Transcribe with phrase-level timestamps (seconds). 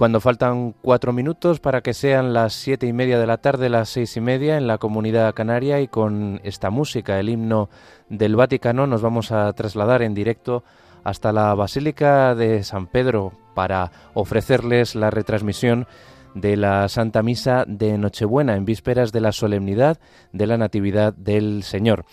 [0.00, 3.90] Cuando faltan cuatro minutos para que sean las siete y media de la tarde, las
[3.90, 7.68] seis y media en la comunidad canaria y con esta música, el himno
[8.08, 10.64] del Vaticano, nos vamos a trasladar en directo
[11.04, 15.86] hasta la Basílica de San Pedro para ofrecerles la retransmisión
[16.34, 19.98] de la Santa Misa de Nochebuena en vísperas de la solemnidad
[20.32, 22.06] de la Natividad del Señor,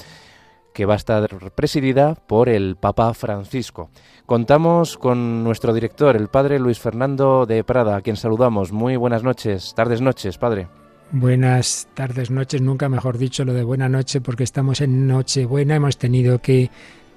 [0.77, 3.90] que va a estar presidida por el Papa Francisco.
[4.27, 8.72] Contamos con nuestro director, el Padre Luis Fernando de Prada, a quien saludamos.
[8.72, 10.68] Muy buenas noches, tardes noches, Padre.
[11.10, 15.98] Buenas tardes, noches, nunca mejor dicho lo de buena noche, porque estamos en Nochebuena, hemos
[15.98, 16.70] tenido que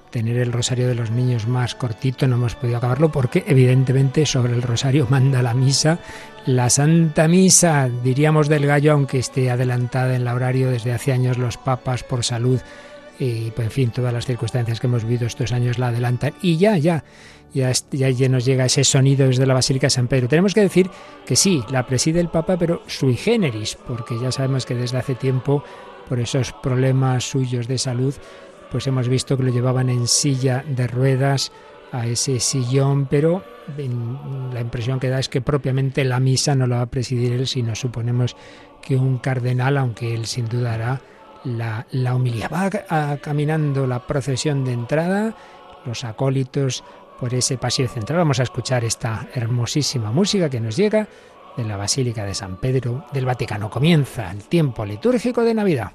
[0.09, 4.53] tener el rosario de los niños más cortito, no hemos podido acabarlo porque evidentemente sobre
[4.53, 5.99] el rosario manda la misa,
[6.47, 11.37] la Santa Misa, diríamos del gallo, aunque esté adelantada en el horario desde hace años
[11.37, 12.59] los papas por salud
[13.21, 16.57] y pues, en fin, todas las circunstancias que hemos vivido estos años la adelantan y
[16.57, 17.03] ya, ya,
[17.53, 20.27] ya, ya nos llega ese sonido desde la Basílica de San Pedro.
[20.27, 20.89] Tenemos que decir
[21.23, 25.13] que sí, la preside el Papa, pero sui generis, porque ya sabemos que desde hace
[25.13, 25.63] tiempo,
[26.09, 28.15] por esos problemas suyos de salud,
[28.71, 31.51] pues hemos visto que lo llevaban en silla de ruedas
[31.91, 33.43] a ese sillón, pero
[34.51, 37.45] la impresión que da es que propiamente la misa no la va a presidir él,
[37.45, 38.35] sino suponemos
[38.81, 41.01] que un cardenal, aunque él sin duda hará
[41.43, 42.17] la, la.
[42.47, 45.35] Va caminando la procesión de entrada,
[45.85, 46.83] los acólitos
[47.19, 48.19] por ese pasillo central.
[48.19, 51.07] Vamos a escuchar esta hermosísima música que nos llega
[51.55, 53.69] de la Basílica de San Pedro del Vaticano.
[53.69, 55.91] Comienza el tiempo litúrgico de Navidad.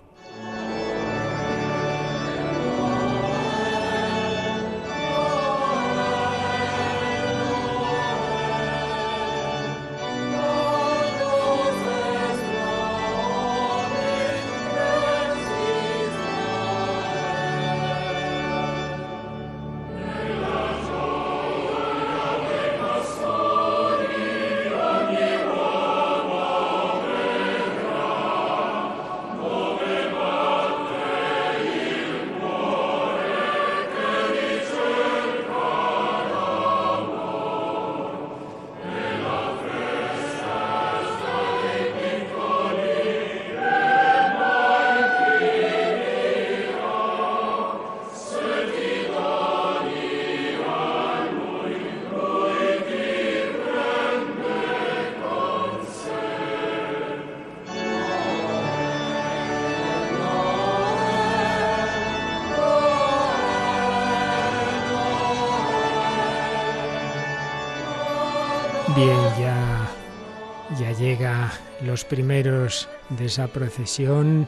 [71.97, 74.47] Los primeros de esa procesión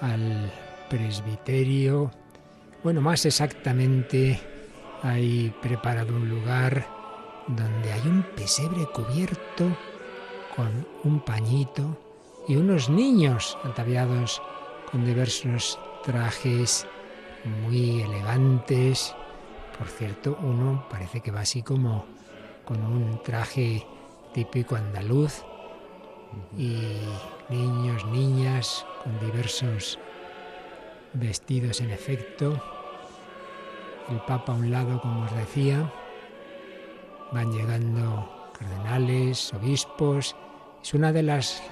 [0.00, 0.52] al
[0.88, 2.12] presbiterio.
[2.84, 4.40] Bueno, más exactamente
[5.02, 6.86] hay preparado un lugar
[7.48, 9.76] donde hay un pesebre cubierto
[10.54, 11.98] con un pañito
[12.46, 14.40] y unos niños ataviados
[14.92, 16.86] con diversos trajes
[17.62, 19.12] muy elegantes.
[19.76, 22.06] Por cierto, uno parece que va así como
[22.64, 23.84] con un traje
[24.32, 25.49] típico andaluz
[26.56, 26.80] y
[27.48, 29.98] niños, niñas con diversos
[31.12, 32.60] vestidos en efecto.
[34.10, 35.90] El Papa a un lado, como os decía,
[37.32, 40.34] van llegando cardenales, obispos.
[40.82, 41.62] Es una de las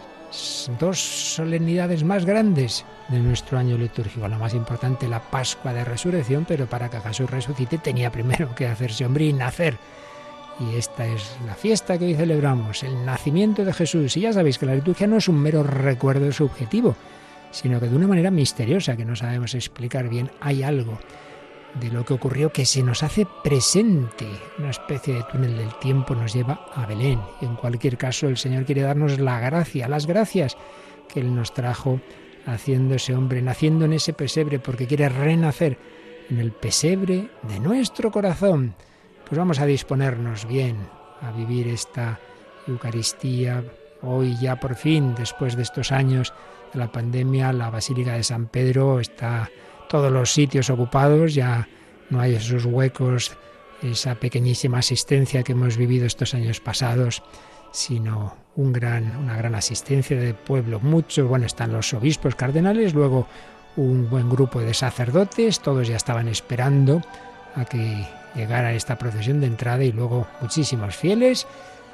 [0.79, 4.29] dos solemnidades más grandes de nuestro año litúrgico.
[4.29, 8.67] La más importante, la Pascua de Resurrección, pero para que Jesús resucite tenía primero que
[8.67, 9.79] hacerse hombre y nacer
[10.61, 14.17] y esta es la fiesta que hoy celebramos, el nacimiento de Jesús.
[14.17, 16.97] Y ya sabéis que la liturgia no es un mero recuerdo subjetivo,
[17.51, 20.99] sino que de una manera misteriosa que no sabemos explicar bien, hay algo
[21.81, 24.27] de lo que ocurrió que se nos hace presente.
[24.59, 27.21] Una especie de túnel del tiempo nos lleva a Belén.
[27.41, 30.57] Y en cualquier caso, el Señor quiere darnos la gracia, las gracias
[31.09, 32.01] que Él nos trajo
[32.47, 35.79] haciéndose hombre, naciendo en ese pesebre, porque quiere renacer
[36.31, 38.75] en el pesebre de nuestro corazón
[39.29, 40.77] pues vamos a disponernos bien
[41.21, 42.19] a vivir esta
[42.67, 43.63] Eucaristía.
[44.03, 46.33] Hoy ya por fin, después de estos años
[46.73, 49.51] de la pandemia, la Basílica de San Pedro está
[49.89, 51.69] todos los sitios ocupados, ya
[52.11, 53.37] no hay esos huecos,
[53.83, 57.23] esa pequeñísima asistencia que hemos vivido estos años pasados,
[57.73, 60.81] sino un gran, una gran asistencia de pueblo.
[60.81, 63.27] Muchos, bueno, están los obispos cardenales, luego
[63.77, 67.03] un buen grupo de sacerdotes, todos ya estaban esperando
[67.55, 71.47] a que llegar a esta procesión de entrada y luego muchísimos fieles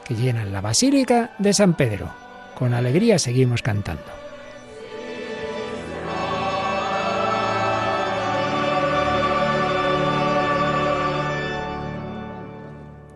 [0.05, 2.11] que llenan la Basílica de San Pedro.
[2.55, 4.03] Con alegría seguimos cantando.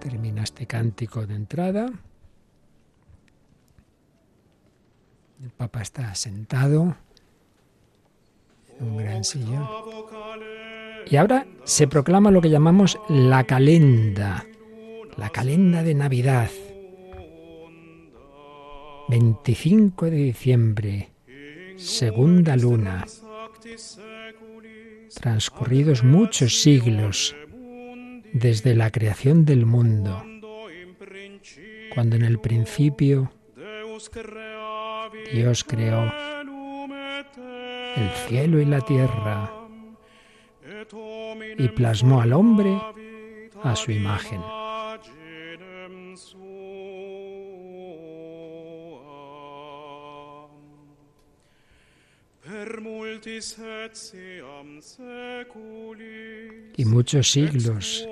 [0.00, 1.90] Termina este cántico de entrada.
[5.42, 6.96] El Papa está sentado
[8.80, 9.66] en un gran sillón.
[11.06, 14.46] Y ahora se proclama lo que llamamos la calenda,
[15.16, 16.50] la calenda de Navidad.
[19.08, 21.10] 25 de diciembre,
[21.76, 23.06] segunda luna,
[25.14, 27.34] transcurridos muchos siglos
[28.32, 30.22] desde la creación del mundo,
[31.94, 33.32] cuando en el principio
[35.32, 36.12] Dios creó
[37.96, 39.57] el cielo y la tierra
[41.58, 42.80] y plasmó al hombre
[43.62, 44.40] a su imagen.
[56.76, 58.08] Y muchos siglos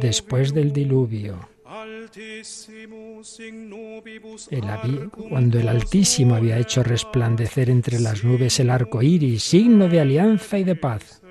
[0.00, 1.48] después del diluvio,
[5.28, 10.58] cuando el Altísimo había hecho resplandecer entre las nubes el arco iris, signo de alianza
[10.58, 11.22] y de paz.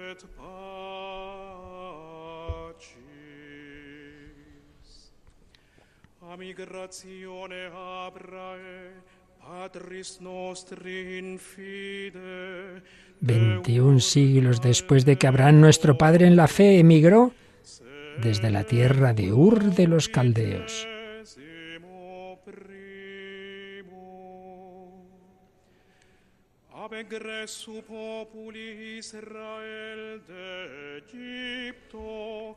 [13.19, 17.31] Veintiún siglos después de que Abraham, nuestro padre en la fe, emigró
[18.21, 20.87] desde la tierra de Ur de los Caldeos.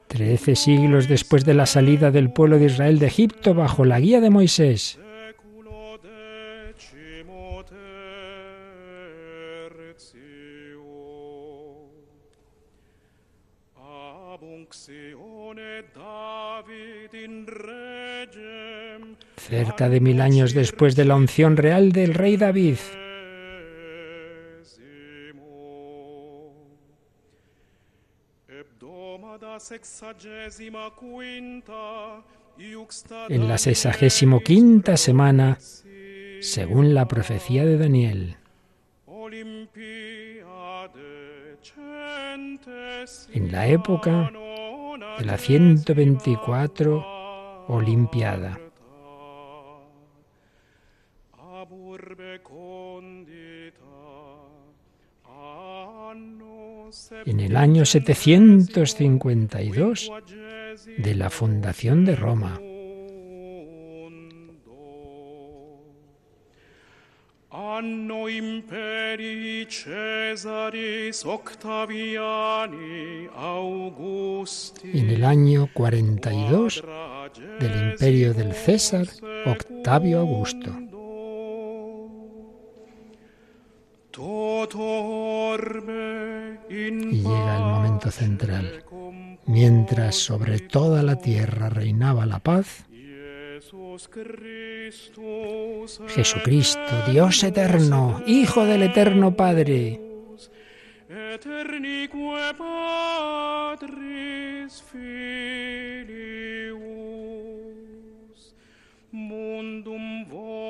[0.06, 4.20] Trece siglos después de la salida del pueblo de Israel de Egipto bajo la guía
[4.20, 4.98] de Moisés.
[19.36, 22.76] cerca de mil años después de la unción real del rey David.
[33.28, 35.58] En la sexagésimo quinta semana,
[36.40, 38.36] según la profecía de Daniel.
[43.32, 44.32] En la época
[45.18, 48.58] de la 124 Olimpiada.
[57.26, 60.12] En el año 752
[60.98, 62.60] de la fundación de Roma.
[74.84, 76.84] En el año 42
[77.58, 79.08] del imperio del César
[79.46, 80.70] Octavio Augusto.
[86.70, 88.84] Y llega el momento central.
[89.46, 92.84] Mientras sobre toda la tierra reinaba la paz,
[96.08, 100.00] Jesucristo, Dios eterno, Hijo del eterno Padre,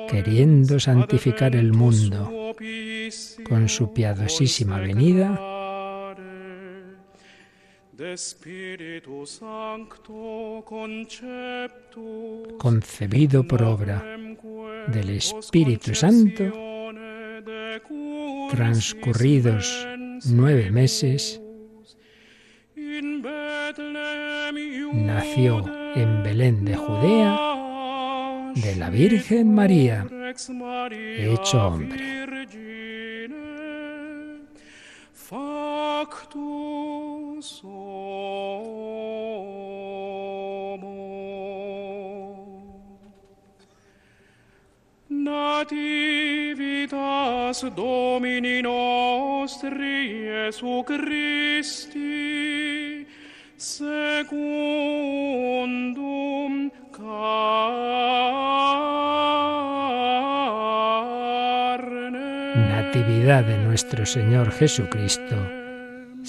[0.09, 2.55] queriendo santificar el mundo
[3.47, 5.50] con su piadosísima venida,
[12.57, 14.17] concebido por obra
[14.87, 16.43] del Espíritu Santo,
[18.49, 19.87] transcurridos
[20.25, 21.39] nueve meses,
[24.93, 25.63] nació
[25.95, 27.51] en Belén de Judea
[28.55, 30.07] de la Virgen María,
[31.19, 32.21] hecho hombre.
[45.09, 46.85] Nativitas
[47.75, 51.97] Domini nostri Jesu Christi
[53.57, 54.29] secundum
[56.91, 57.71] carne.
[62.69, 65.60] Natividad de nuestro Señor Jesucristo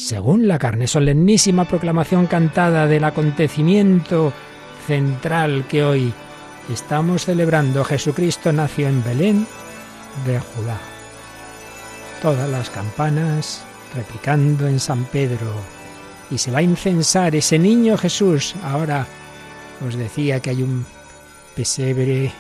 [0.03, 4.33] según la carne, solemnísima proclamación cantada del acontecimiento
[4.87, 6.13] central que hoy
[6.73, 7.85] estamos celebrando.
[7.85, 9.47] Jesucristo nació en Belén
[10.27, 10.79] de Judá.
[12.21, 15.53] Todas las campanas repicando en San Pedro.
[16.31, 18.55] Y se va a incensar ese niño Jesús.
[18.65, 19.07] Ahora
[19.87, 20.85] os decía que hay un
[21.55, 22.33] pesebre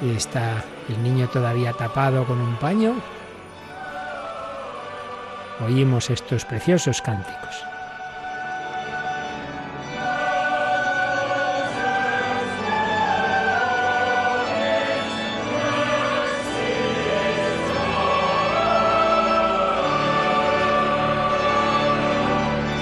[0.00, 2.94] y está el niño todavía tapado con un paño,
[5.62, 7.64] oímos estos preciosos cánticos.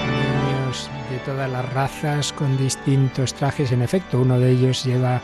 [0.07, 5.21] Niños de todas las razas con distintos trajes, en efecto, uno de ellos lleva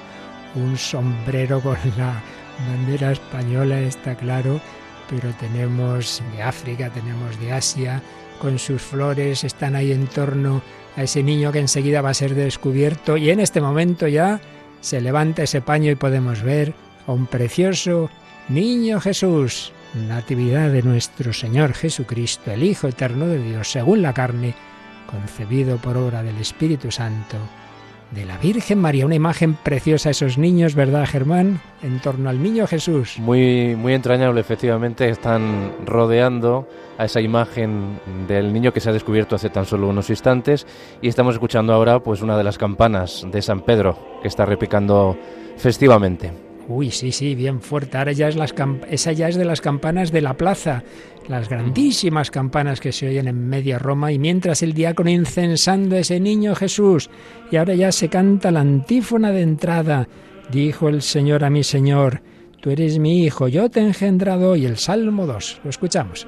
[0.56, 2.22] un sombrero con la
[2.68, 4.62] bandera española, está claro,
[5.10, 8.02] pero tenemos de África, tenemos de Asia,
[8.40, 10.62] con sus flores, están ahí en torno
[10.96, 14.42] a ese niño que enseguida va a ser descubierto y en este momento ya
[14.82, 16.74] se levanta ese paño y podemos ver
[17.08, 18.10] a un precioso
[18.50, 24.54] niño Jesús, natividad de nuestro Señor Jesucristo, el Hijo eterno de Dios, según la carne,
[25.10, 27.38] concebido por obra del Espíritu Santo
[28.12, 29.06] de la Virgen María.
[29.06, 31.62] Una imagen preciosa esos niños, ¿verdad, Germán?
[31.82, 33.20] En torno al niño Jesús.
[33.20, 35.10] Muy, muy entrañable, efectivamente.
[35.10, 40.10] Están rodeando a esa imagen del niño que se ha descubierto hace tan solo unos
[40.10, 40.66] instantes
[41.02, 45.18] y estamos escuchando ahora pues una de las campanas de San Pedro que está repicando
[45.58, 46.32] festivamente.
[46.68, 47.98] Uy, sí, sí, bien fuerte.
[47.98, 48.54] Ahora ya es las
[48.90, 50.84] esa ya es de las campanas de la plaza,
[51.28, 56.00] las grandísimas campanas que se oyen en media Roma y mientras el diácono incensando a
[56.00, 57.10] ese niño Jesús
[57.52, 60.08] y ahora ya se canta la antífona de entrada.
[60.52, 62.22] Dijo el Señor a mi Señor,
[62.62, 65.62] tú eres mi hijo, yo te he engendrado y el Salmo 2.
[65.64, 66.28] Lo escuchamos.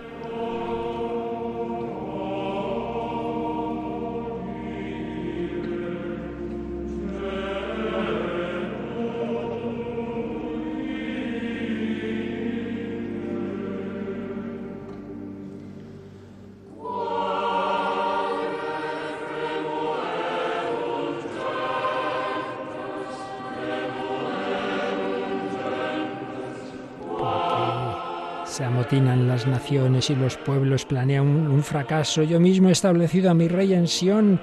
[28.88, 32.24] Se amotinan las naciones y los pueblos planean un, fracaso.
[32.24, 34.40] Yo mismo he establecido a mi rey en Sión,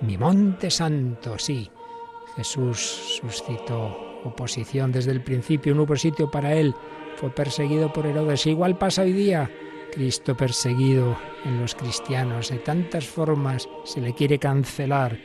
[0.00, 1.70] mi monte santo, sí.
[2.34, 6.74] Jesús suscitó oposición desde el principio, no hubo sitio para él.
[7.14, 8.46] Fue perseguido por Herodes.
[8.46, 9.48] Igual pasa hoy día.
[9.92, 12.50] Cristo perseguido en los cristianos.
[12.50, 15.16] De tantas formas se le quiere cancelar.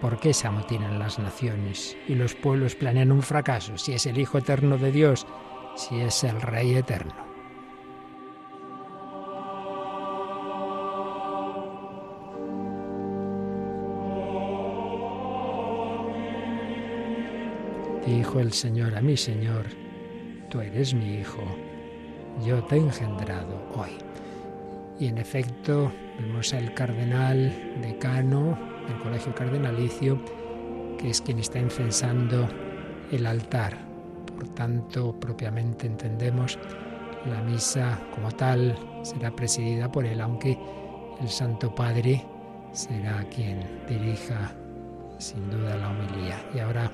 [0.00, 4.18] ¿Por qué se amotinan las naciones y los pueblos planean un fracaso si es el
[4.18, 5.26] Hijo eterno de Dios,
[5.74, 7.23] si es el Rey eterno?
[18.06, 19.64] Dijo el Señor a mi Señor,
[20.50, 21.42] tú eres mi Hijo,
[22.44, 23.92] yo te he engendrado hoy.
[25.00, 30.20] Y en efecto, vemos al cardenal decano del Colegio Cardenalicio,
[30.98, 32.46] que es quien está incensando
[33.10, 33.78] el altar.
[34.36, 36.58] Por tanto, propiamente entendemos,
[37.24, 40.58] la misa como tal será presidida por él, aunque
[41.22, 42.22] el Santo Padre
[42.72, 44.54] será quien dirija
[45.18, 46.44] sin duda la homilía.
[46.54, 46.90] Y ahora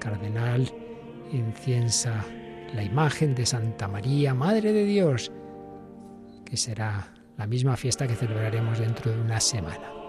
[0.00, 0.68] cardenal
[1.30, 2.24] inciensa
[2.74, 5.30] la imagen de Santa María, Madre de Dios,
[6.44, 9.99] que será la misma fiesta que celebraremos dentro de una semana.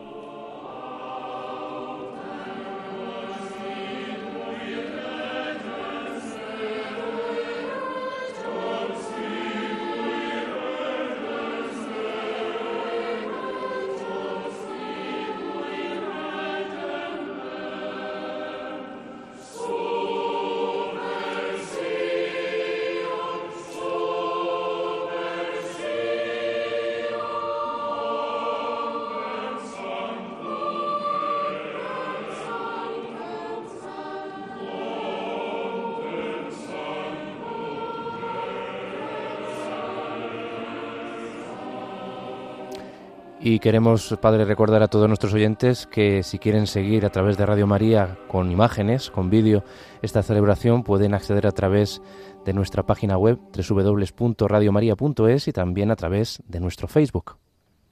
[43.54, 47.46] Y queremos, Padre, recordar a todos nuestros oyentes que si quieren seguir a través de
[47.46, 49.66] Radio María con imágenes, con vídeo,
[50.02, 52.02] esta celebración pueden acceder a través
[52.46, 57.41] de nuestra página web www.radiomaria.es y también a través de nuestro Facebook.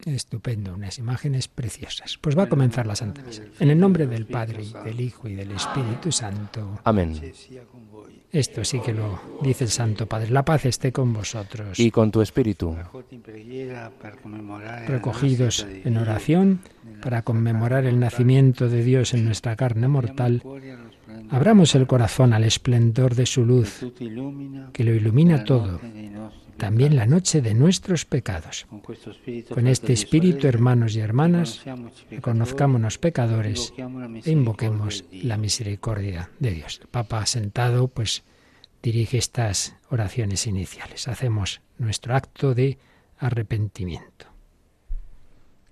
[0.05, 2.17] Estupendo, unas imágenes preciosas.
[2.21, 3.43] Pues va a comenzar la Santa Misa.
[3.59, 6.79] En el nombre del Padre, del Hijo y del Espíritu Santo.
[6.83, 7.19] Amén.
[8.31, 10.29] Esto sí que lo dice el Santo Padre.
[10.29, 11.79] La paz esté con vosotros.
[11.79, 12.75] Y con tu espíritu.
[14.87, 16.59] Recogidos en oración
[17.01, 20.43] para conmemorar el nacimiento de Dios en nuestra carne mortal,
[21.29, 23.85] abramos el corazón al esplendor de su luz,
[24.73, 25.79] que lo ilumina todo,
[26.59, 28.67] también la noche de nuestros pecados.
[29.49, 31.63] Con este espíritu, hermanos y hermanas,
[32.11, 33.73] reconozcámonos pecadores
[34.23, 36.79] e invoquemos la misericordia de Dios.
[36.81, 38.23] El Papa sentado, pues
[38.83, 41.07] dirige estas oraciones iniciales.
[41.07, 42.77] Hacemos nuestro acto de
[43.17, 44.27] arrepentimiento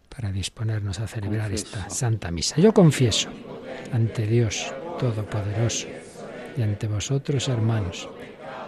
[0.09, 2.55] para disponernos a celebrar esta Santa Misa.
[2.59, 3.29] Yo confieso
[3.91, 5.87] ante Dios Todopoderoso
[6.57, 8.09] y ante vosotros, hermanos,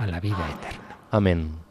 [0.00, 0.96] a la vida eterna.
[1.10, 1.69] Amén.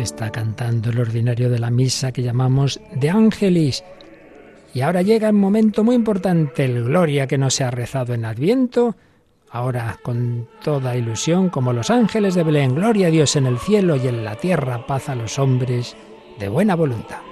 [0.00, 3.84] Está cantando el ordinario de la misa que llamamos De Ángelis.
[4.72, 8.24] Y ahora llega un momento muy importante, el Gloria que no se ha rezado en
[8.24, 8.96] Adviento.
[9.50, 13.96] Ahora con toda ilusión, como los ángeles de Belén, gloria a Dios en el cielo
[13.96, 15.96] y en la tierra, paz a los hombres
[16.38, 17.29] de buena voluntad.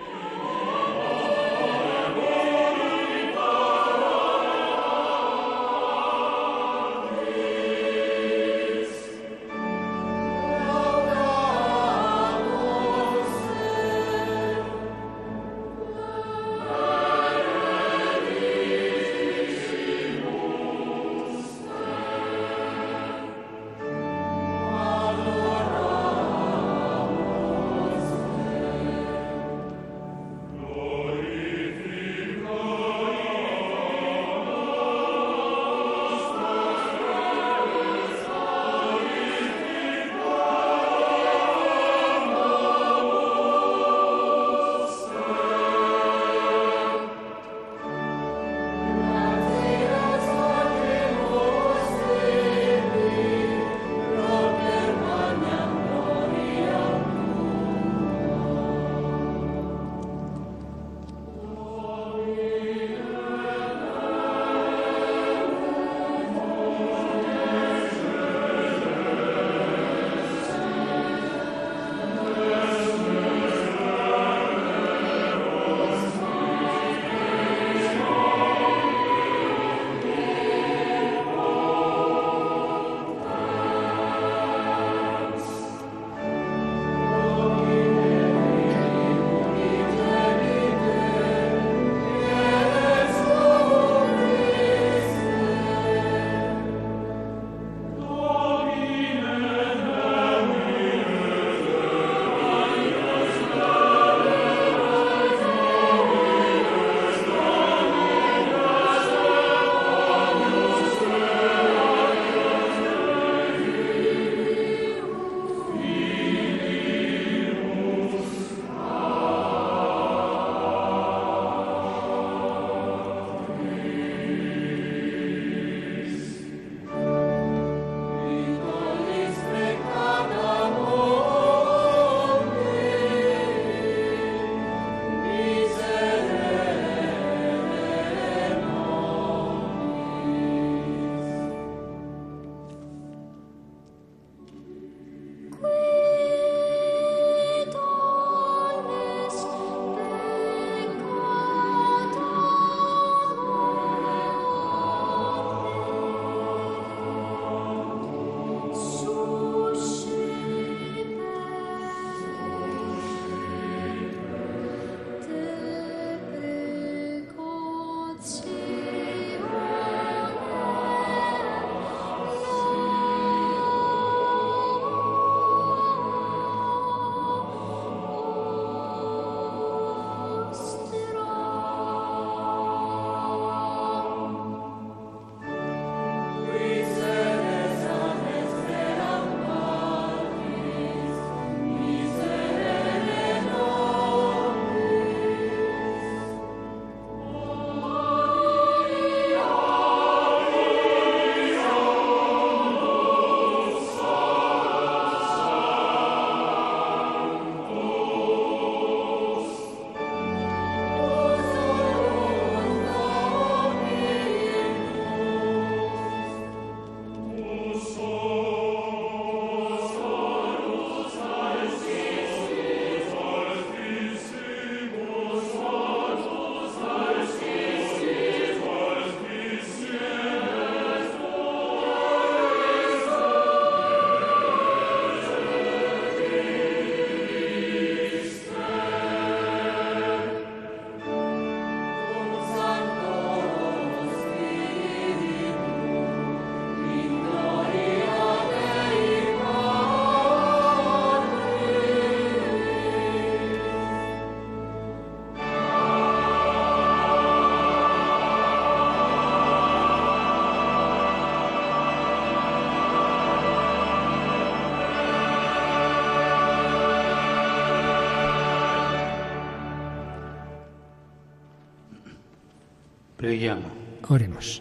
[274.08, 274.60] Oremos.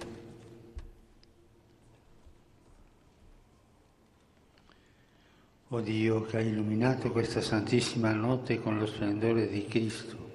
[5.69, 10.26] Oh Dio che ha illuminato questa santissima notte con lo splendore di Cristo.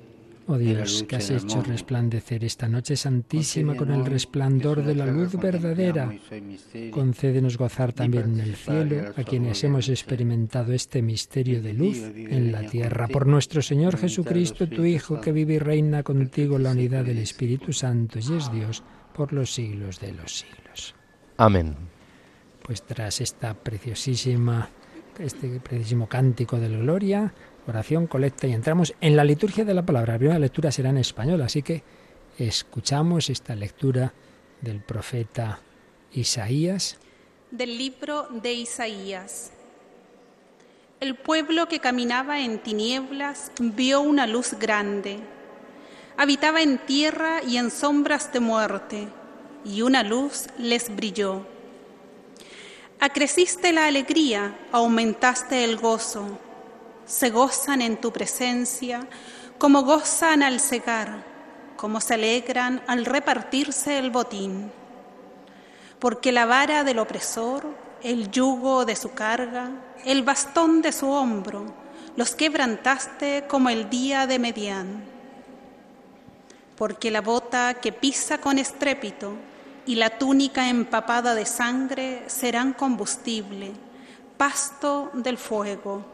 [0.53, 5.35] Oh Dios, que has hecho resplandecer esta noche santísima con el resplandor de la luz
[5.41, 6.13] verdadera.
[6.91, 12.53] Concédenos gozar también en el cielo a quienes hemos experimentado este misterio de luz en
[12.53, 13.09] la tierra.
[13.09, 17.19] Por nuestro Señor Jesucristo, tu Hijo, que vive y reina contigo en la unidad del
[17.19, 18.83] Espíritu Santo y es Dios
[19.15, 20.95] por los siglos de los siglos.
[21.39, 21.75] Amén.
[22.63, 24.69] Pues tras esta preciosísima
[25.19, 27.35] este preciosísimo cántico de la gloria,
[27.67, 30.15] oración, colecta y entramos en la liturgia de la palabra.
[30.15, 31.83] La primera lectura será en español, así que
[32.39, 34.13] escuchamos esta lectura
[34.61, 35.61] del profeta
[36.13, 36.99] Isaías.
[37.51, 39.53] Del libro de Isaías.
[41.01, 45.19] El pueblo que caminaba en tinieblas vio una luz grande.
[46.17, 49.09] Habitaba en tierra y en sombras de muerte,
[49.65, 51.45] y una luz les brilló.
[53.01, 56.39] Acreciste la alegría, aumentaste el gozo.
[57.13, 59.07] Se gozan en tu presencia
[59.59, 61.23] como gozan al cegar,
[61.77, 64.73] como se alegran al repartirse el botín.
[65.99, 67.67] Porque la vara del opresor,
[68.03, 69.69] el yugo de su carga,
[70.07, 71.67] el bastón de su hombro,
[72.17, 75.05] los quebrantaste como el día de Medián.
[76.79, 79.35] Porque la bota que pisa con estrépito,
[79.85, 83.73] y la túnica empapada de sangre serán combustible,
[84.39, 86.12] pasto del fuego.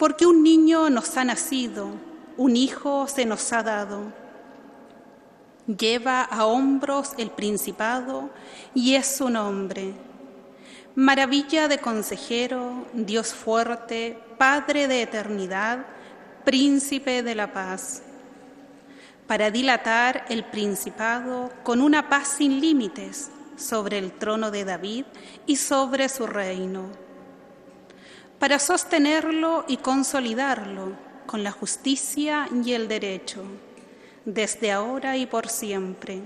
[0.00, 1.88] Porque un niño nos ha nacido,
[2.38, 4.14] un hijo se nos ha dado.
[5.66, 8.30] Lleva a hombros el principado
[8.74, 9.92] y es su nombre.
[10.94, 15.84] Maravilla de consejero, Dios fuerte, Padre de eternidad,
[16.46, 18.02] príncipe de la paz
[19.26, 25.04] para dilatar el principado con una paz sin límites sobre el trono de David
[25.46, 26.86] y sobre su reino,
[28.40, 30.94] para sostenerlo y consolidarlo
[31.26, 33.44] con la justicia y el derecho,
[34.24, 36.22] desde ahora y por siempre.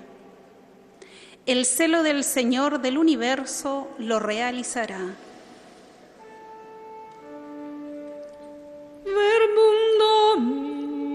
[1.44, 5.00] El celo del Señor del universo lo realizará.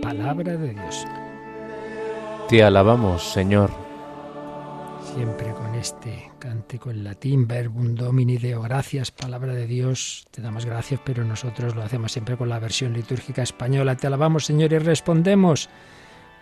[0.03, 1.07] Palabra de Dios.
[2.49, 3.71] Te alabamos, Señor.
[5.15, 6.28] Siempre con este
[6.71, 11.82] en latín, verbum domini deo gracias, palabra de Dios, te damos gracias, pero nosotros lo
[11.82, 13.97] hacemos siempre con la versión litúrgica española.
[13.97, 15.67] Te alabamos, Señor, y respondemos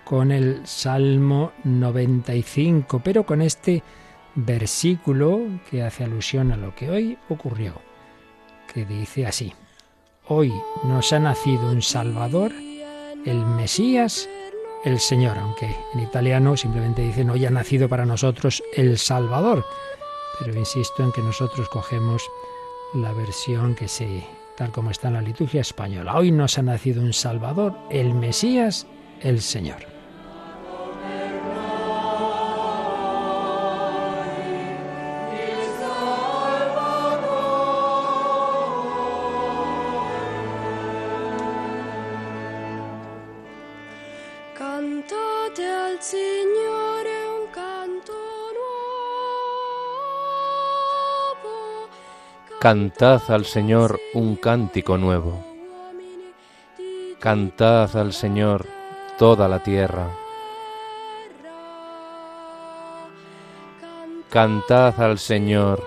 [0.04, 3.84] con el Salmo 95, pero con este
[4.36, 7.82] versículo que hace alusión a lo que hoy ocurrió,
[8.74, 9.54] que dice así,
[10.28, 10.52] hoy
[10.84, 12.52] nos ha nacido un Salvador,
[13.26, 14.28] el Mesías,
[14.84, 19.66] el Señor, aunque en italiano simplemente dicen hoy ha nacido para nosotros el Salvador.
[20.40, 22.24] Pero insisto en que nosotros cogemos
[22.94, 24.24] la versión que se,
[24.56, 26.16] tal como está en la liturgia española.
[26.16, 28.88] Hoy nos ha nacido un Salvador, el Mesías,
[29.22, 29.97] el Señor.
[52.70, 55.42] Cantad al Señor un cántico nuevo.
[57.18, 58.66] Cantad al Señor
[59.18, 60.10] toda la tierra.
[64.30, 65.82] Cantad al Señor.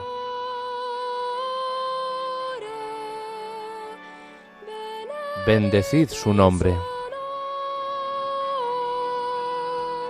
[5.46, 6.74] Bendecid su nombre.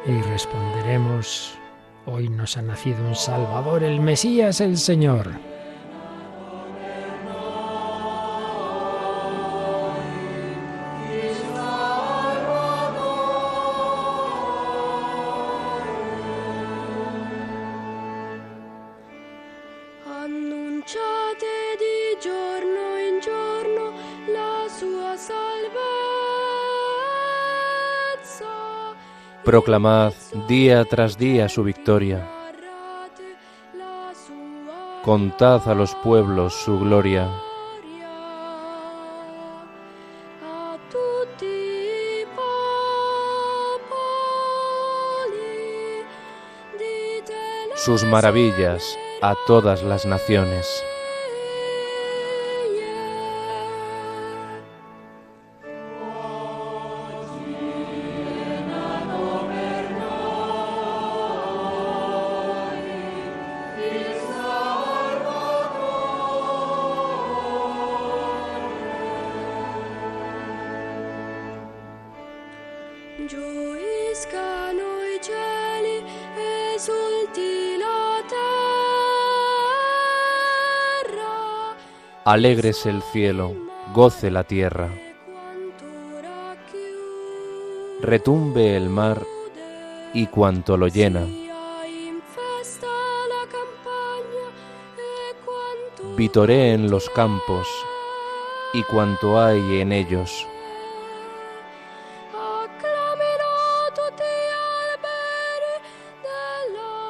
[0.07, 1.59] Y responderemos,
[2.07, 5.50] hoy nos ha nacido un Salvador, el Mesías, el Señor.
[29.51, 30.13] Proclamad
[30.47, 32.25] día tras día su victoria.
[35.03, 37.29] Contad a los pueblos su gloria.
[47.75, 48.85] Sus maravillas
[49.21, 50.85] a todas las naciones.
[82.33, 83.57] Alegres el cielo,
[83.93, 84.89] goce la tierra.
[88.01, 89.21] Retumbe el mar
[90.15, 91.27] y cuanto lo llena.
[96.17, 97.67] en los campos
[98.75, 100.47] y cuanto hay en ellos.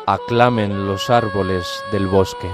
[0.07, 2.49] Aclamen los árboles del bosque.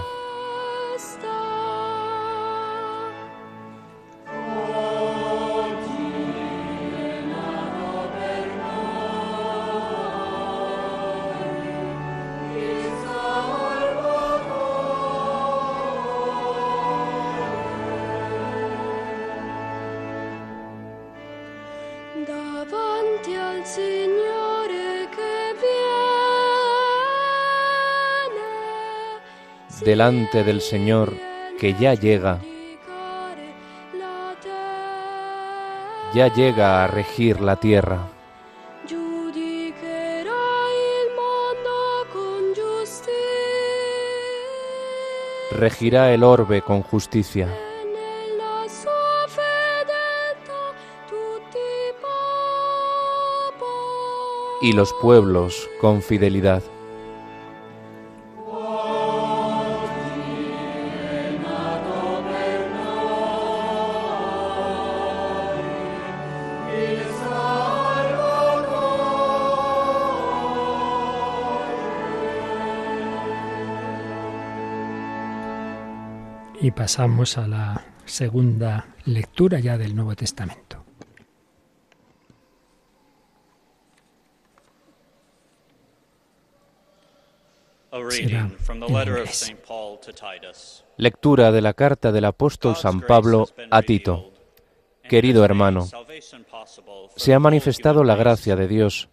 [29.87, 31.13] Delante del Señor
[31.61, 32.41] que ya llega,
[36.13, 38.09] ya llega a regir la tierra.
[45.53, 47.49] Regirá el orbe con justicia.
[54.61, 56.65] Y los pueblos con fidelidad.
[76.67, 80.85] Y pasamos a la segunda lectura ya del Nuevo Testamento.
[90.97, 94.33] Lectura de la carta del apóstol San Pablo a Tito.
[95.09, 95.87] Querido hermano,
[97.15, 99.09] se ha manifestado la gracia de Dios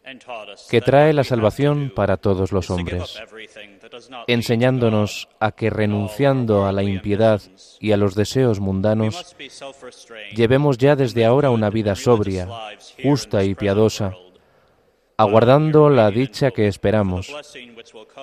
[0.72, 3.22] que trae la salvación para todos los hombres,
[4.28, 7.42] enseñándonos a que renunciando a la impiedad
[7.80, 9.36] y a los deseos mundanos,
[10.36, 12.48] llevemos ya desde ahora una vida sobria,
[13.02, 14.14] justa y piadosa,
[15.18, 17.34] aguardando la dicha que esperamos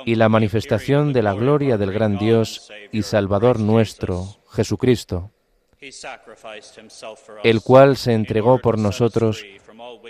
[0.05, 5.31] y la manifestación de la gloria del gran Dios y Salvador nuestro, Jesucristo
[7.43, 9.45] el cual se entregó por nosotros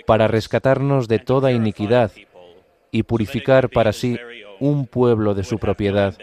[0.05, 2.11] para rescatarnos de toda iniquidad
[2.91, 4.17] y purificar para sí
[4.59, 6.15] un pueblo de su propiedad,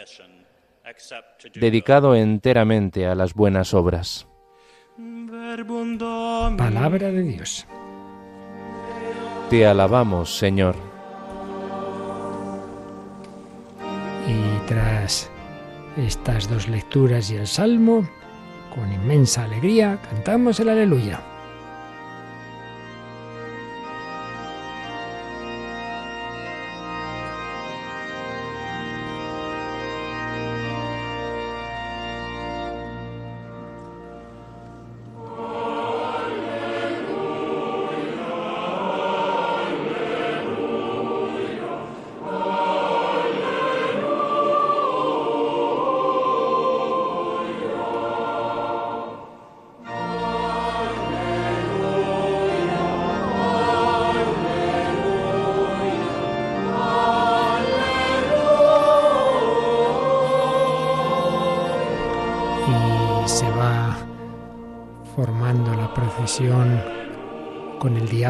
[1.55, 4.29] dedicado enteramente a las buenas obras.
[6.57, 7.67] Palabra de Dios.
[9.51, 10.77] Te alabamos, Señor.
[14.29, 15.31] Y tras
[15.97, 18.07] estas dos lecturas y el Salmo,
[18.75, 21.21] con inmensa alegría cantamos el aleluya.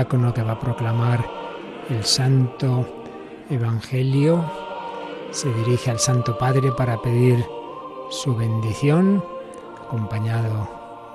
[0.09, 1.23] Diácono que va a proclamar
[1.91, 3.05] el Santo
[3.51, 4.43] Evangelio.
[5.33, 7.45] Se dirige al Santo Padre para pedir
[8.09, 9.23] su bendición,
[9.87, 10.67] acompañado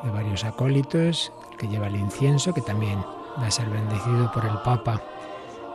[0.03, 3.03] de varios acólitos, que lleva el incienso, que también
[3.41, 5.01] va a ser bendecido por el Papa.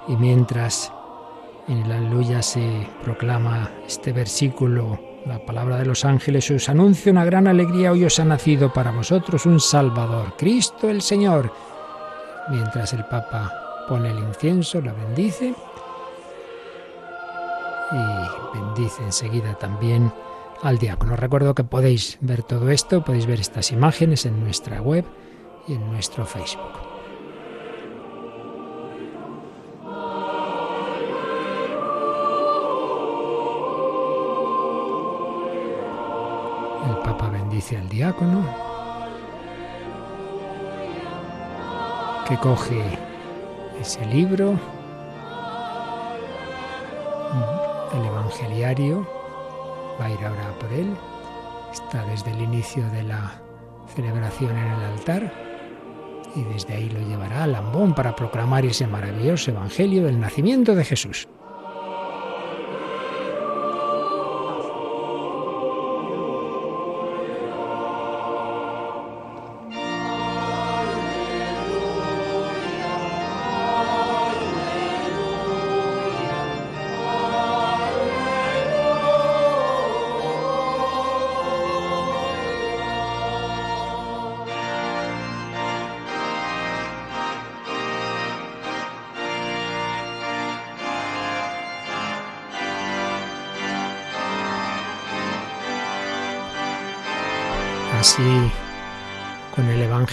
[0.07, 0.93] Y mientras
[1.67, 7.25] en el aleluya se proclama este versículo la palabra de los ángeles os anuncia una
[7.25, 11.53] gran alegría, hoy os ha nacido para vosotros un Salvador, Cristo el Señor.
[12.51, 13.53] Mientras el Papa
[13.89, 15.55] pone el incienso, la bendice
[17.91, 20.13] y bendice enseguida también
[20.63, 21.17] al diácono.
[21.17, 25.05] Recuerdo que podéis ver todo esto, podéis ver estas imágenes en nuestra web
[25.67, 26.89] y en nuestro Facebook.
[37.59, 38.68] dice al diácono
[42.29, 42.83] que coge
[43.81, 44.59] ese libro,
[47.95, 49.09] el Evangeliario,
[49.99, 50.95] va a ir ahora por él,
[51.73, 53.41] está desde el inicio de la
[53.95, 55.33] celebración en el altar
[56.37, 60.85] y desde ahí lo llevará a Lambón para proclamar ese maravilloso Evangelio del nacimiento de
[60.85, 61.29] Jesús.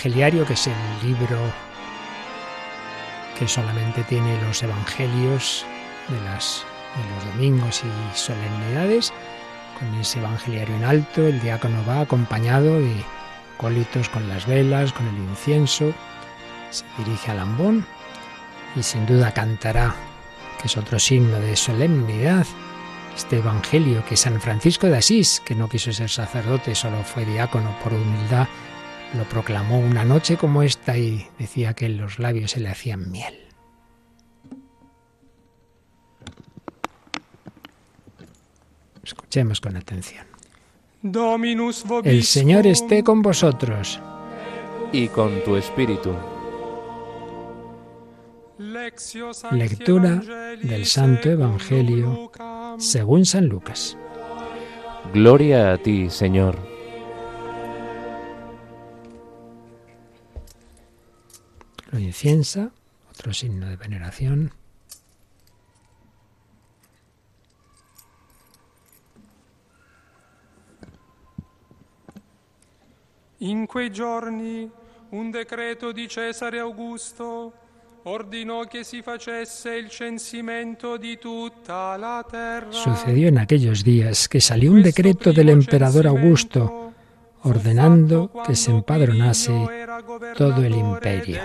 [0.06, 1.39] Evangeliario, que es el libro
[3.39, 5.66] que solamente tiene los Evangelios
[6.10, 6.64] de, las,
[6.95, 9.12] de los domingos y solemnidades,
[9.80, 13.03] con ese Evangeliario en alto, el diácono va acompañado de
[13.58, 15.91] cólitos con las velas, con el incienso,
[16.70, 17.84] se dirige al ambón
[18.76, 19.95] y sin duda cantará,
[20.62, 22.45] que es otro signo de solemnidad,
[23.16, 27.76] este Evangelio que San Francisco de Asís, que no quiso ser sacerdote, solo fue diácono
[27.84, 28.47] por humildad,
[29.18, 33.11] lo proclamó una noche como esta y decía que en los labios se le hacían
[33.11, 33.34] miel.
[39.03, 40.26] Escuchemos con atención.
[42.03, 43.99] El Señor esté con vosotros.
[44.91, 46.16] Y con tu espíritu.
[49.51, 50.22] Lectura
[50.61, 52.32] del Santo Evangelio
[52.78, 53.97] según San Lucas.
[55.13, 56.74] Gloria a ti, Señor.
[62.06, 62.72] Inciensa,
[63.10, 64.51] otro signo de veneración.
[73.39, 74.70] In quei giorni
[75.10, 77.53] un decreto di Cesare Augusto
[82.70, 86.93] Sucedió en aquellos días que salió un decreto del emperador Augusto
[87.41, 89.84] ordenando que se empadronase
[90.36, 91.41] todo el imperio.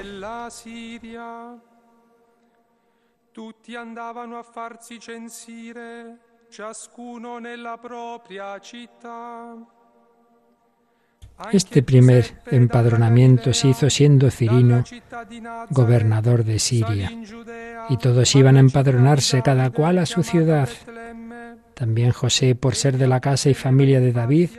[3.32, 9.56] Tutti andavano a farsi censire, ciascuno nella propria città.
[11.52, 14.84] Este primer empadronamiento se hizo siendo Cirino
[15.70, 17.10] gobernador de Siria,
[17.88, 20.68] y todos iban a empadronarse cada cual a su ciudad.
[21.74, 24.50] También José, por ser de la casa y familia de David,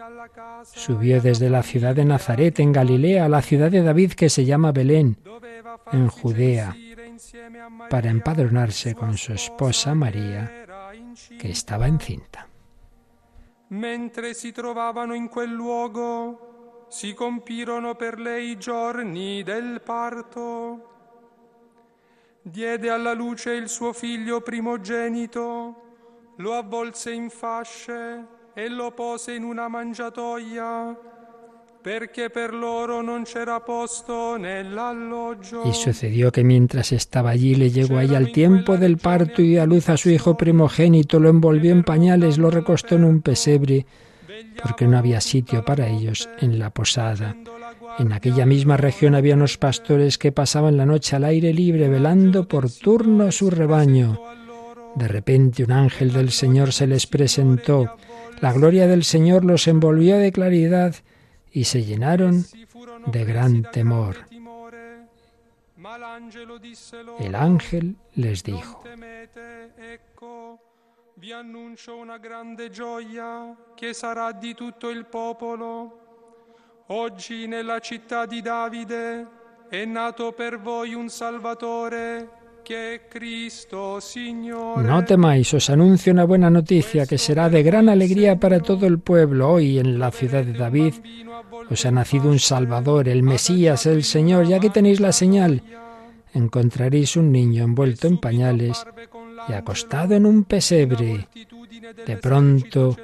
[0.63, 4.45] subió desde la ciudad de Nazaret, en Galilea, a la ciudad de David que se
[4.45, 5.17] llama Belén,
[5.91, 6.75] en Judea,
[7.89, 10.65] para empadronarse con su esposa María,
[11.39, 12.47] que estaba encinta.
[13.69, 20.89] Mentre si trovavano in quel luogo, si compirono per lei i giorni del parto.
[22.41, 25.75] Diede alla luce il suo figlio primogenito,
[26.37, 30.97] lo avvolse in fasce e lo pose in una mangiatoia,
[31.81, 35.63] perché per loro non c'era posto nell'alloggio.
[35.65, 39.65] Y sucedió que mientras estaba allí le llegó ahí al tiempo del parto y a
[39.65, 43.85] luz a su hijo primogénito, lo envolvió en pañales, lo recostó en un pesebre
[44.61, 47.35] porque no había sitio para ellos en la posada.
[47.99, 52.47] En aquella misma región había unos pastores que pasaban la noche al aire libre velando
[52.47, 54.19] por turno su rebaño.
[54.95, 57.95] De repente un ángel del Señor se les presentó.
[58.41, 60.95] La gloria del Señor los envolvió de claridad
[61.51, 62.43] y se llenaron
[63.05, 64.17] de gran temor.
[67.19, 68.83] El ángel les dijo,
[71.15, 75.99] vi annuncio una grande gioia che sarà di tutto il popolo.
[76.87, 79.27] Oggi nella città di Davide
[79.69, 82.40] è nato per voi un Salvatore
[84.77, 88.99] No temáis, os anuncio una buena noticia que será de gran alegría para todo el
[88.99, 89.49] pueblo.
[89.51, 90.93] Hoy en la ciudad de David
[91.69, 94.47] os ha nacido un Salvador, el Mesías, el Señor.
[94.47, 95.63] Ya que tenéis la señal,
[96.33, 98.85] encontraréis un niño envuelto en pañales
[99.47, 101.27] y acostado en un pesebre.
[102.05, 102.95] De pronto,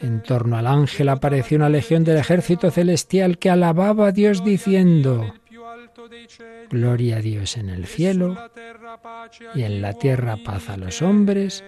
[0.00, 5.34] en torno al ángel apareció una legión del ejército celestial que alababa a Dios diciendo,
[6.70, 8.36] Gloria a Dios en el cielo
[9.54, 11.62] y en la tierra paz a los hombres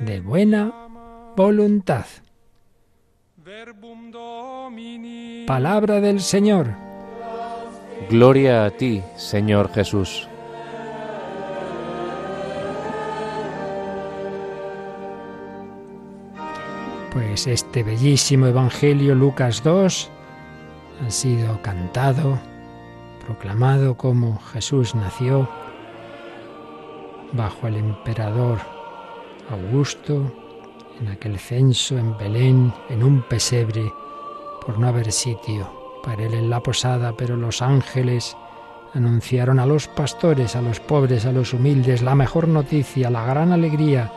[0.00, 2.06] de buena voluntad.
[5.46, 6.74] Palabra del Señor.
[8.10, 10.28] Gloria a ti, Señor Jesús.
[17.12, 20.10] Pues este bellísimo Evangelio Lucas 2
[21.06, 22.38] ha sido cantado
[23.26, 25.48] proclamado como Jesús nació
[27.32, 28.58] bajo el emperador
[29.50, 30.32] Augusto,
[31.00, 33.92] en aquel censo en Belén, en un pesebre,
[34.64, 35.70] por no haber sitio
[36.02, 38.36] para él en la posada, pero los ángeles
[38.94, 43.52] anunciaron a los pastores, a los pobres, a los humildes, la mejor noticia, la gran
[43.52, 44.12] alegría,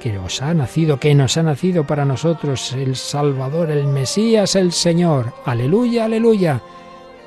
[0.00, 4.72] que os ha nacido, que nos ha nacido para nosotros el Salvador, el Mesías, el
[4.72, 5.32] Señor.
[5.44, 6.62] Aleluya, aleluya.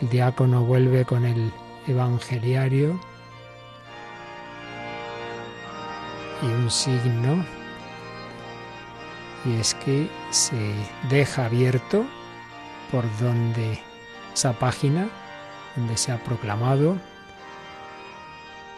[0.01, 1.51] El diácono vuelve con el
[1.87, 2.99] evangeliario.
[6.41, 7.45] Y un signo,
[9.45, 10.73] y es que se
[11.09, 12.03] deja abierto
[12.91, 13.79] por donde
[14.33, 15.07] esa página
[15.75, 16.97] donde se ha proclamado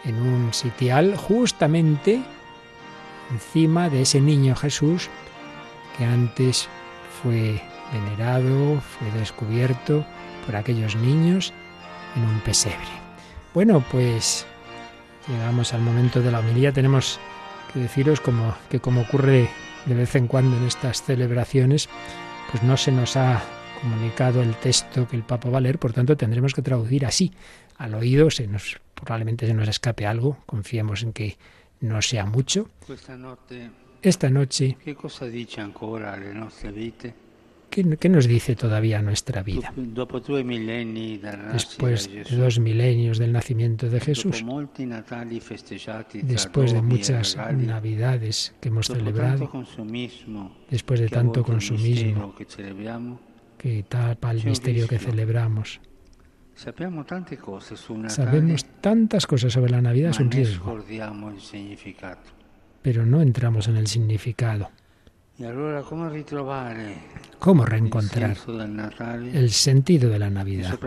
[0.03, 2.21] en un sitial justamente
[3.32, 5.09] encima de ese niño Jesús
[5.97, 6.67] que antes
[7.21, 7.61] fue
[7.93, 10.05] venerado, fue descubierto
[10.45, 11.53] por aquellos niños
[12.15, 12.77] en un pesebre.
[13.53, 14.45] Bueno, pues
[15.27, 16.71] llegamos al momento de la homilía.
[16.71, 17.19] Tenemos
[17.71, 19.49] que deciros como, que como ocurre
[19.85, 21.89] de vez en cuando en estas celebraciones,
[22.51, 23.41] pues no se nos ha
[23.81, 27.33] comunicado el texto que el Papa va a leer, por tanto tendremos que traducir así.
[27.77, 31.37] Al oído se nos, probablemente se nos escape algo, confiemos en que
[31.81, 32.69] no sea mucho.
[34.01, 37.22] Esta noche, ¿qué, cosa dice ancora alle nostre vite?
[37.74, 39.74] ¿Qué, nos dice todavía nuestra vida?
[41.53, 44.45] Después de dos milenios del nacimiento de Jesús,
[46.21, 49.49] después de muchas navidades que hemos celebrado,
[50.69, 52.36] después de tanto consumismo
[53.57, 55.82] que tapa el misterio que celebramos,
[58.07, 60.78] Sabemos tantas cosas sobre la Navidad, es un riesgo,
[62.84, 64.69] pero no entramos en el significado.
[67.39, 68.38] ¿Cómo reencontrar
[69.34, 70.77] el sentido de la Navidad?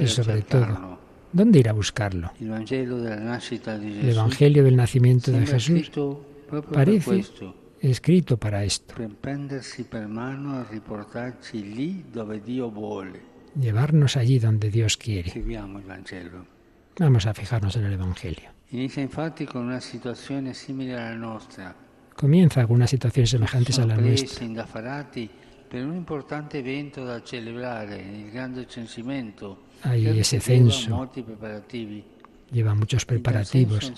[0.00, 0.98] Y sobre todo,
[1.32, 2.32] ¿dónde ir a buscarlo?
[2.40, 5.90] El Evangelio del nacimiento de Jesús
[6.72, 7.24] parece
[7.80, 8.94] escrito para esto.
[13.60, 15.32] Llevarnos allí donde Dios quiere.
[16.98, 18.50] Vamos a fijarnos en el Evangelio.
[18.70, 19.74] Comienza con
[22.68, 24.46] unas situaciones semejantes a la nuestra.
[29.82, 31.10] Hay ese censo.
[32.50, 33.92] Lleva muchos preparativos.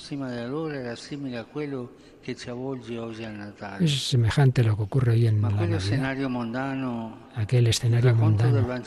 [3.80, 5.78] Es semejante a lo que ocurre hoy en la Navidad.
[7.34, 8.78] Aquel escenario mundano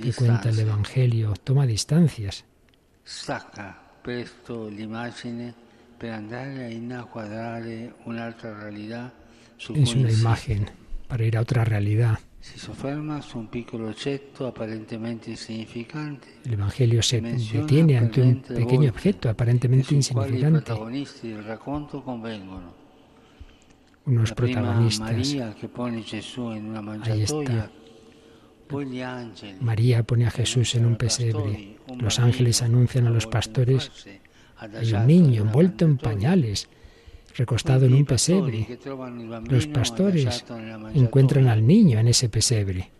[0.00, 2.44] que cuenta el Evangelio toma distancias.
[9.58, 10.70] Es una imagen
[11.08, 12.18] para ir a otra realidad.
[16.44, 20.72] El Evangelio se detiene ante un pequeño objeto aparentemente insignificante.
[24.06, 25.34] Unos protagonistas.
[27.02, 27.70] Ahí está.
[29.60, 31.78] María pone a Jesús en un pesebre.
[31.98, 33.90] Los ángeles anuncian a los pastores
[34.56, 36.68] hay un niño envuelto en pañales,
[37.36, 38.78] recostado en un pesebre.
[39.48, 40.44] Los pastores
[40.94, 42.90] encuentran al niño en ese pesebre.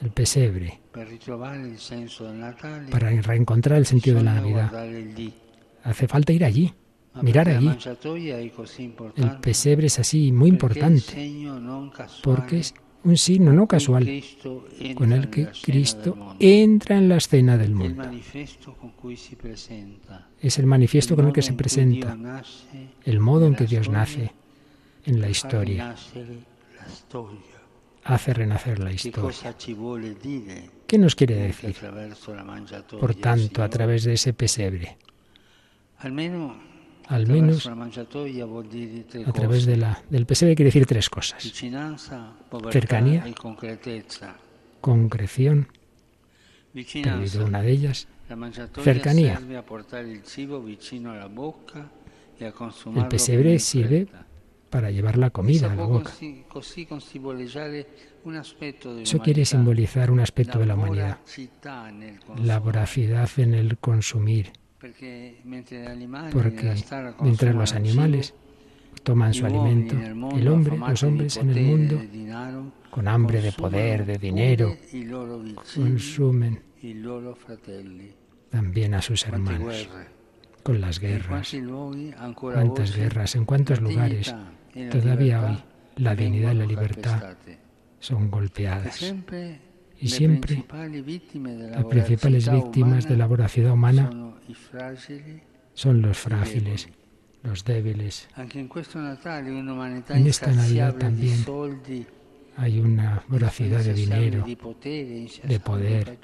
[0.00, 0.80] El pesebre.
[2.90, 4.72] Para reencontrar el sentido de la Navidad.
[5.84, 6.72] Hace falta ir allí,
[7.22, 7.70] mirar allí.
[9.16, 11.30] El pesebre es así muy importante
[12.22, 12.74] porque es
[13.04, 14.22] un signo no casual
[14.94, 18.04] con el que Cristo entra en la escena del mundo.
[20.40, 22.16] Es el manifiesto con el que se presenta,
[23.04, 24.32] el modo en que Dios nace
[25.04, 25.94] en la historia.
[28.04, 29.54] Hace renacer la historia.
[30.86, 31.76] ¿Qué nos quiere decir?
[32.98, 34.96] Por tanto, a través de ese pesebre
[37.08, 41.42] al menos a través de la, del pesebre quiere decir tres cosas.
[42.70, 43.24] Cercanía,
[44.80, 45.68] concreción,
[46.72, 48.08] pero una de ellas,
[48.82, 49.40] cercanía.
[52.94, 54.06] El pesebre sirve
[54.68, 56.12] para llevar la comida a la boca.
[59.02, 61.18] Eso quiere simbolizar un aspecto de la humanidad,
[62.44, 65.36] la voracidad en el consumir porque
[67.20, 68.34] mientras los animales
[69.02, 69.96] toman su alimento,
[70.36, 72.00] el hombre, los hombres en el mundo,
[72.90, 74.76] con hambre de poder, de dinero,
[75.74, 76.62] consumen
[78.50, 79.88] también a sus hermanos
[80.62, 81.56] con las guerras.
[82.34, 83.34] ¿Cuántas guerras?
[83.36, 84.34] ¿En cuántos lugares?
[84.90, 85.64] Todavía hoy
[85.96, 87.36] la dignidad y la libertad
[87.98, 89.14] son golpeadas.
[90.00, 90.64] Y siempre
[91.72, 94.10] las principales víctimas de la voracidad humana
[95.74, 96.88] son los frágiles,
[97.42, 98.28] los débiles.
[98.36, 101.44] En esta Navidad también
[102.56, 106.18] hay una voracidad de dinero, de poder.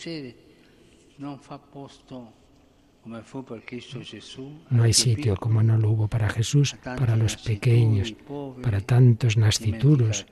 [4.70, 8.14] No hay sitio como no lo hubo para Jesús, para los pequeños,
[8.62, 10.26] para tantos nascituros,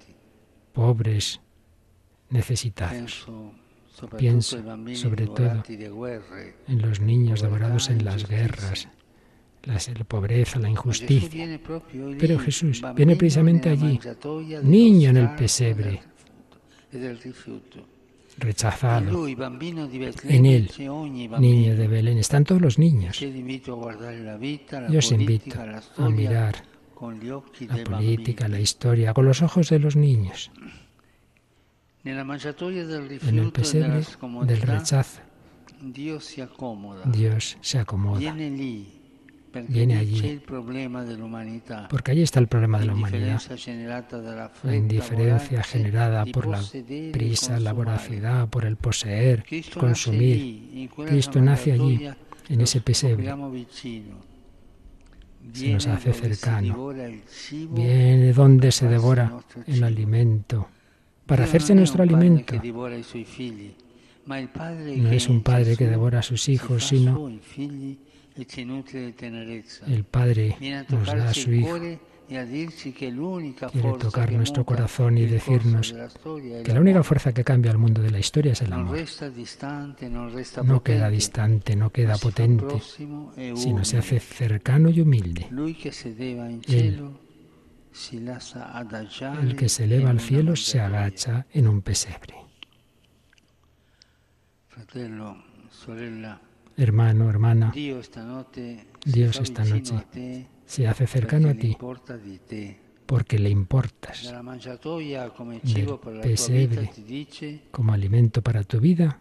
[0.73, 1.41] pobres,
[2.33, 3.27] necesitados.
[4.17, 4.59] Pienso
[4.95, 5.63] sobre todo
[6.67, 8.89] en los niños devorados en las guerras,
[9.65, 11.61] la pobreza, la injusticia.
[12.19, 14.01] Pero Jesús viene precisamente allí,
[14.63, 16.03] niño en el pesebre,
[18.39, 19.29] rechazado.
[19.29, 20.71] En él,
[21.39, 23.21] niño de Belén, están todos los niños.
[23.21, 25.61] Yo os invito
[25.99, 26.65] a mirar
[27.69, 30.51] la política, la historia, con los ojos de los niños.
[32.05, 34.05] En el pesebre
[34.47, 35.21] del rechazo,
[35.81, 38.33] Dios se acomoda.
[39.69, 40.41] Viene allí,
[41.89, 42.23] porque allí.
[42.23, 43.41] está el problema de la humanidad,
[44.65, 46.61] la indiferencia generada por la
[47.13, 49.45] prisa, la voracidad, por el poseer,
[49.79, 50.91] consumir.
[51.07, 52.09] Cristo nace allí,
[52.49, 53.33] en ese pesebre.
[55.53, 56.93] Se nos hace cercano.
[57.71, 60.69] Viene donde se devora el alimento,
[61.27, 62.55] para hacerse nuestro alimento.
[64.27, 67.31] No es un padre que devora a sus hijos, sino
[69.87, 70.57] el Padre
[70.89, 71.79] nos da a su Hijo.
[73.73, 75.95] Quiere tocar nuestro corazón y decirnos
[76.65, 78.97] que la única fuerza que cambia el mundo de la historia es el amor.
[80.65, 82.81] No queda distante, no queda potente,
[83.55, 85.49] sino se hace cercano y humilde.
[86.69, 87.05] Él,
[89.43, 92.37] el que se eleva al cielo se agacha en un pesebre.
[96.77, 101.77] Hermano, hermana, Dios esta noche se hace cercano a ti
[103.07, 104.33] porque le importas.
[105.63, 106.91] Del pesebre
[107.71, 109.21] como alimento para tu vida,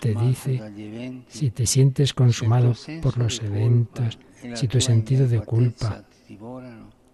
[0.00, 4.18] te dice si te sientes consumado por los eventos,
[4.54, 6.04] si tu sentido de culpa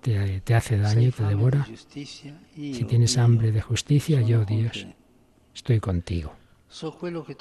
[0.06, 4.86] te, te hace daño, te devora, si tienes hambre de justicia, yo, Dios,
[5.52, 6.32] estoy contigo.
[6.68, 7.34] Sé lo que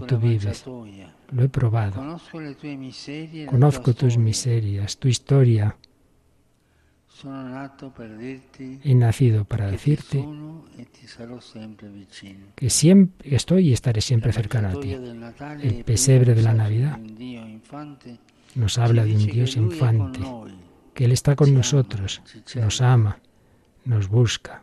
[0.00, 2.18] tú vives, lo he probado.
[3.46, 5.76] Conozco tus miserias, tu historia.
[8.82, 10.26] He nacido para decirte
[12.56, 14.92] que siempre estoy y estaré siempre cercano a ti.
[15.62, 16.98] El pesebre de la Navidad
[18.54, 20.20] nos habla de un Dios infante,
[20.96, 22.22] que Él está con nosotros,
[22.54, 23.18] nos ama,
[23.84, 24.62] nos busca.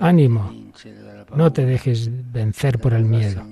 [0.00, 0.52] Ánimo,
[1.34, 3.42] no te dejes vencer por el miedo,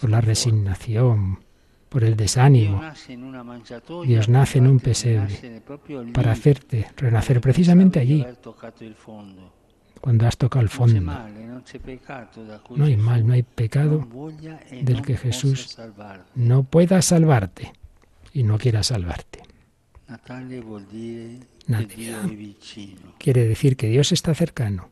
[0.00, 1.40] por la resignación,
[1.88, 2.80] por el desánimo.
[4.06, 5.62] Dios nace en un pesebre
[6.14, 8.24] para hacerte renacer precisamente allí,
[10.00, 11.00] cuando has tocado el fondo.
[12.76, 14.06] No hay mal, no hay pecado
[14.70, 15.76] del que Jesús
[16.36, 17.72] no pueda salvarte
[18.32, 19.47] y no quiera salvarte.
[21.66, 22.22] Natividad
[23.18, 24.88] quiere decir que Dios está cercano,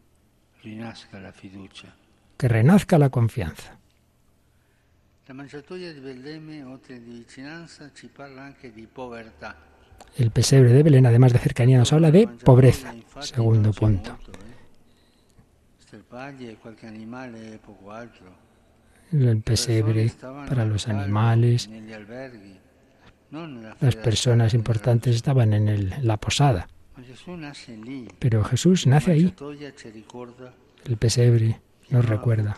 [2.36, 3.78] que renazca la confianza.
[10.16, 12.94] El pesebre de Belén, además de cercanía, nos habla de pobreza.
[13.20, 14.18] Segundo punto.
[19.12, 20.12] El pesebre
[20.48, 21.68] para los animales,
[23.30, 26.68] las personas importantes estaban en la posada.
[28.18, 29.34] Pero Jesús nace ahí.
[30.84, 31.60] El pesebre
[31.90, 32.54] nos recuerda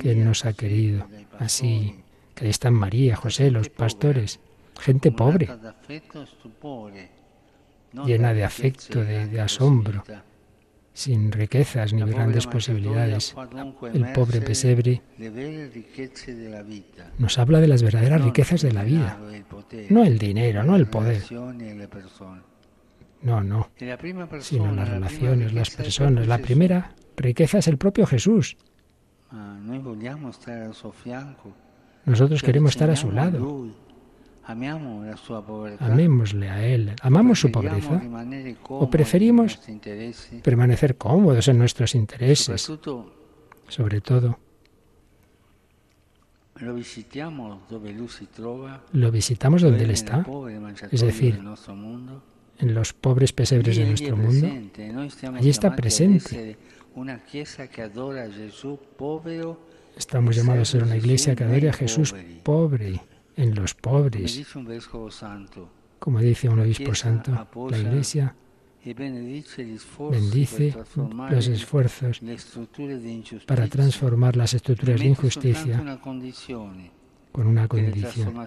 [0.00, 1.08] que Él nos ha querido.
[1.38, 1.96] así,
[2.34, 4.40] que ahí están María, José, los pastores,
[4.78, 5.48] gente pobre,
[8.04, 10.04] llena de afecto, de asombro
[10.94, 13.34] sin riquezas ni grandes posibilidades.
[13.92, 15.02] El pobre pesebre
[17.18, 19.18] nos habla de las verdaderas riquezas de la vida,
[19.90, 21.22] no el dinero, no el poder.
[23.22, 23.70] No, no,
[24.40, 26.26] sino las relaciones, las personas.
[26.28, 28.56] La primera riqueza es el propio Jesús.
[32.04, 33.66] Nosotros queremos estar a su lado.
[34.46, 36.92] Amémosle a Él.
[37.02, 38.00] ¿Amamos su pobreza?
[38.68, 39.60] ¿O preferimos
[40.42, 42.70] permanecer cómodos en nuestros intereses?
[43.68, 44.38] Sobre todo,
[48.92, 50.26] lo visitamos donde Él está,
[50.90, 51.40] es decir,
[52.58, 54.46] en los pobres pesebres de nuestro mundo.
[55.34, 56.56] Allí está presente.
[59.96, 63.00] Estamos llamados a ser una iglesia que adore a Jesús pobre,
[63.36, 64.46] en los pobres.
[65.98, 68.34] Como dice un obispo santo, la iglesia
[68.84, 70.74] bendice
[71.30, 72.20] los esfuerzos
[73.46, 76.00] para transformar las estructuras de injusticia
[77.32, 78.46] con una condición,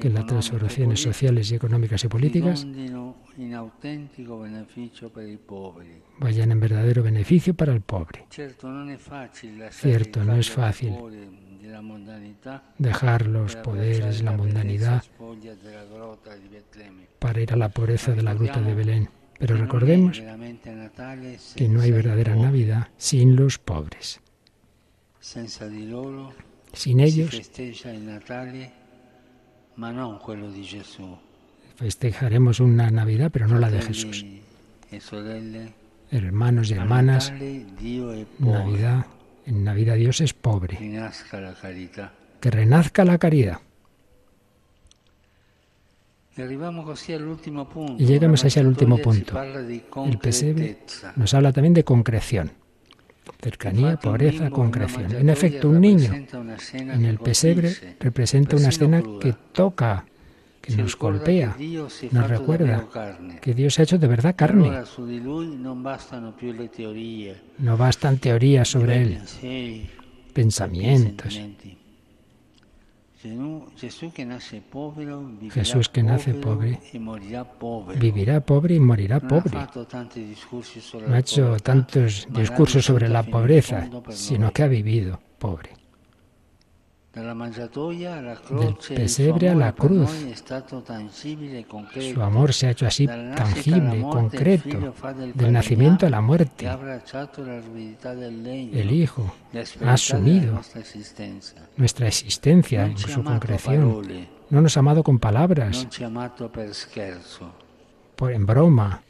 [0.00, 2.66] que las transformaciones sociales y económicas y políticas
[6.18, 8.26] vayan en verdadero beneficio para el pobre.
[9.70, 10.92] Cierto, no es fácil
[12.78, 15.02] Dejar los poderes, la mundanidad,
[17.18, 19.08] para ir a la pobreza de la gruta de Belén.
[19.38, 20.22] Pero recordemos
[21.54, 22.34] que no hay verdadera.
[22.36, 24.20] Navidad sin los pobres.
[25.20, 25.48] Sin
[26.72, 27.30] si ellos
[31.76, 34.24] festejaremos una Navidad, pero no la de Jesús.
[34.90, 35.00] E
[36.10, 37.32] Hermanos y hermanas.
[38.38, 39.06] Navidad,
[39.46, 40.78] en Navidad Dios es pobre.
[40.80, 42.12] La.
[42.40, 43.60] Que renazca la caridad.
[46.36, 48.02] E arriviamo così all'ultimo punto.
[48.02, 49.42] Y llegamos La así al último punto.
[49.42, 51.12] El pesebre concretezza.
[51.16, 52.52] nos habla también de concreción.
[53.40, 55.12] Cercanía, pobreza, concreción.
[55.16, 56.12] En efecto, un niño
[56.72, 59.20] en el pesebre representa una escena cruda.
[59.20, 60.04] que toca,
[60.66, 61.56] que nos golpea,
[62.10, 62.84] nos recuerda
[63.40, 64.82] que Dios ha hecho de verdad carne.
[67.58, 69.88] No bastan teorías sobre él,
[70.32, 71.40] pensamientos.
[75.50, 76.78] Jesús que nace pobre.
[77.98, 79.58] Vivirá pobre y morirá pobre.
[81.06, 85.85] No ha hecho tantos discursos sobre la pobreza, sino que ha vivido pobre.
[87.16, 90.10] Il pesebre amore per cruz.
[91.56, 92.12] e.
[92.12, 96.68] Su amor se ha hecho así tangible, concreto, del del nacimiento a la muerte.
[98.14, 99.34] del El Hijo
[99.82, 100.60] ha asumido
[101.76, 104.02] nuestra existencia en su a concreción.
[104.50, 105.88] No nos ha amado con palabras,
[108.14, 109.02] por, en broma.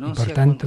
[0.00, 0.66] Y por tanto,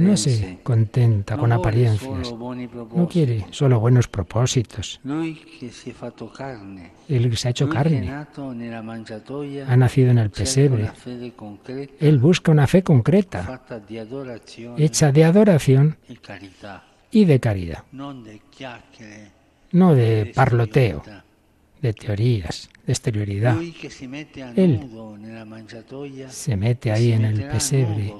[0.00, 2.32] No se contenta con apariencias.
[2.32, 5.00] No quiere solo buenos propósitos.
[7.08, 10.90] Él se ha hecho carne, ha nacido en el pesebre.
[12.00, 13.62] Él busca una fe concreta,
[14.76, 15.96] hecha de adoración
[17.10, 17.84] y de caridad,
[19.72, 21.02] no de parloteo.
[21.82, 23.56] De teorías, de exterioridad.
[24.56, 24.80] Él
[26.28, 28.14] Se mete ahí en el pesebre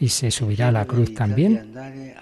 [0.00, 1.72] y se subirá a la cruz también.
[1.72, 2.14] delle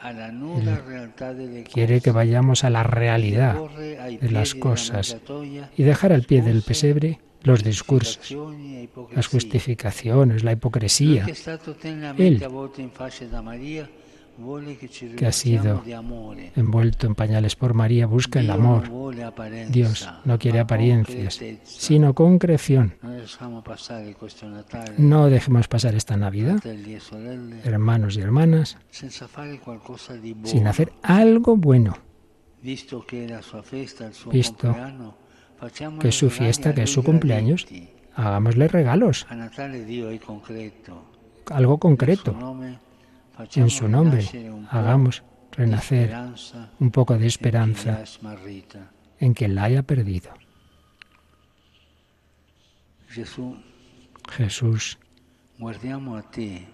[1.64, 5.16] Quiere que vayamos a la realidad de las cosas
[5.76, 8.36] y dejar al pie del pesebre los discursos,
[9.14, 11.26] las justificaciones, la hipocresía,
[12.18, 12.40] Él,
[15.16, 15.82] que ha sido
[16.56, 18.90] envuelto en pañales por María, busca el amor.
[19.68, 22.94] Dios no quiere apariencias, sino concreción.
[24.98, 26.60] No dejemos pasar esta Navidad,
[27.64, 28.78] hermanos y hermanas,
[30.44, 31.96] sin hacer algo bueno.
[32.62, 33.24] Visto que
[36.08, 37.66] es su fiesta, que es su cumpleaños,
[38.14, 39.26] hagámosle regalos,
[41.46, 42.34] algo concreto.
[43.54, 44.26] En su nombre
[44.70, 45.22] hagamos
[45.52, 46.14] renacer
[46.80, 48.02] un poco de esperanza
[49.18, 50.30] en quien la haya perdido.
[54.30, 54.98] Jesús,
[55.58, 56.66] guardiamo a te,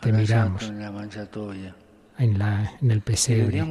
[0.00, 0.70] Te miramos.
[2.18, 3.64] en, la, en el Ti pesebre,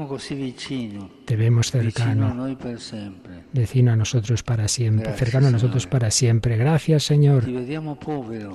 [1.25, 2.57] te vemos cercano,
[3.53, 6.57] vecino a nosotros para siempre, cercano a nosotros para siempre.
[6.57, 7.45] Gracias, Señor.
[7.45, 7.53] Ti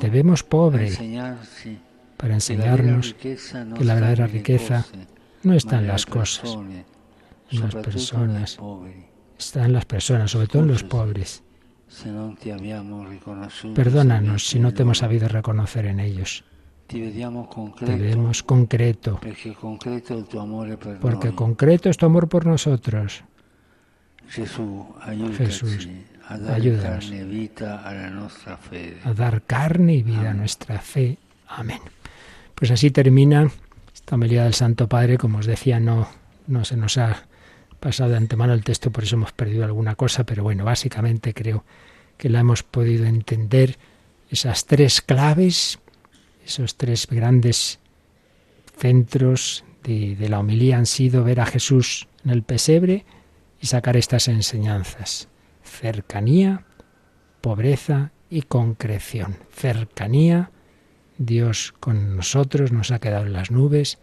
[0.01, 0.91] Te vemos pobre
[2.19, 4.85] para enseñarnos que la verdadera riqueza
[5.45, 6.59] no está en las cosas,
[7.51, 8.59] en las personas.
[9.39, 11.43] está en las personas, sobre todo en los pobres.
[13.75, 15.29] Perdónanos si no te hemos sabido.
[15.29, 16.45] reconocer en ellos.
[16.89, 19.21] Te vemos concreto,
[21.01, 23.23] porque concreto es tu amor por nosotros.
[24.29, 25.89] Jesús,
[26.29, 27.12] ayúdanos.
[29.05, 31.19] a dar carne y vida a nuestra fe.
[31.47, 31.81] Amén.
[32.59, 33.53] Pues así termina
[33.95, 35.17] esta homilía del Santo Padre.
[35.17, 36.09] Como os decía, no,
[36.49, 37.29] no se nos ha
[37.79, 41.65] pasado de antemano el texto, por eso hemos perdido alguna cosa, pero bueno, básicamente creo
[42.17, 43.79] que la hemos podido entender.
[44.29, 45.79] Esas tres claves,
[46.45, 47.79] esos tres grandes
[48.77, 53.07] centros de, de la homilía han sido ver a Jesús en el pesebre
[53.61, 55.29] y sacar estas enseñanzas.
[55.63, 56.65] Cercanía,
[57.41, 59.37] pobreza y concreción.
[59.53, 60.51] Cercanía,
[61.19, 63.99] Dios con nosotros, nos ha quedado en las nubes,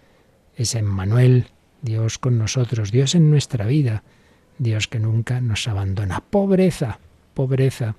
[0.56, 1.48] es Emmanuel,
[1.82, 4.04] Dios con nosotros, Dios en nuestra vida,
[4.58, 6.22] Dios que nunca nos abandona.
[6.22, 7.00] Pobreza,
[7.34, 7.96] pobreza.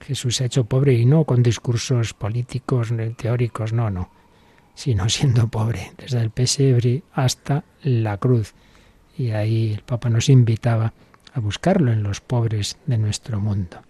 [0.00, 4.10] Jesús se ha hecho pobre y no con discursos políticos, teóricos, no, no,
[4.74, 8.54] sino siendo pobre, desde el pesebre hasta la cruz.
[9.16, 10.92] Y ahí el Papa nos invitaba
[11.32, 13.82] a buscarlo en los pobres de nuestro mundo.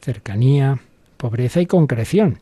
[0.00, 0.78] Cercanía,
[1.16, 2.40] pobreza y concreción.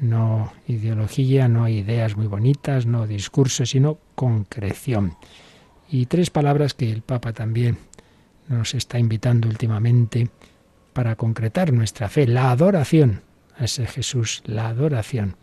[0.00, 5.16] No ideología, no ideas muy bonitas, no discursos, sino concreción.
[5.90, 7.78] Y tres palabras que el Papa también
[8.48, 10.30] nos está invitando últimamente
[10.92, 12.26] para concretar nuestra fe.
[12.26, 13.22] La adoración
[13.56, 15.36] a ese Jesús, la adoración,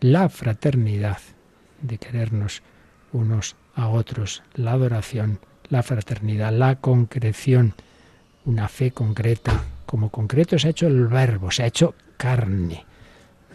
[0.00, 1.18] la fraternidad
[1.82, 2.62] de querernos
[3.12, 7.74] unos a otros, la adoración, la fraternidad, la concreción,
[8.44, 9.64] una fe concreta.
[9.86, 12.84] Como concreto se ha hecho el verbo, se ha hecho carne,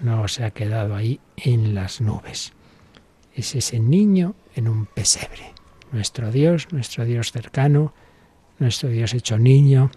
[0.01, 2.53] no se ha quedado ahí en las nubes.
[3.33, 5.53] Es ese niño en un pesebre.
[5.91, 7.93] Nuestro Dios, nuestro Dios cercano,
[8.59, 9.91] nuestro Dios hecho niño,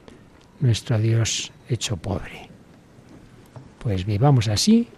[0.61, 2.49] nuestro Dios hecho pobre.
[3.79, 4.89] Pues vivamos así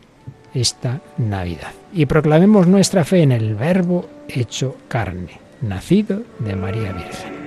[0.52, 7.43] esta Navidad y proclamemos nuestra fe en el Verbo hecho carne, nacido de María Virgen.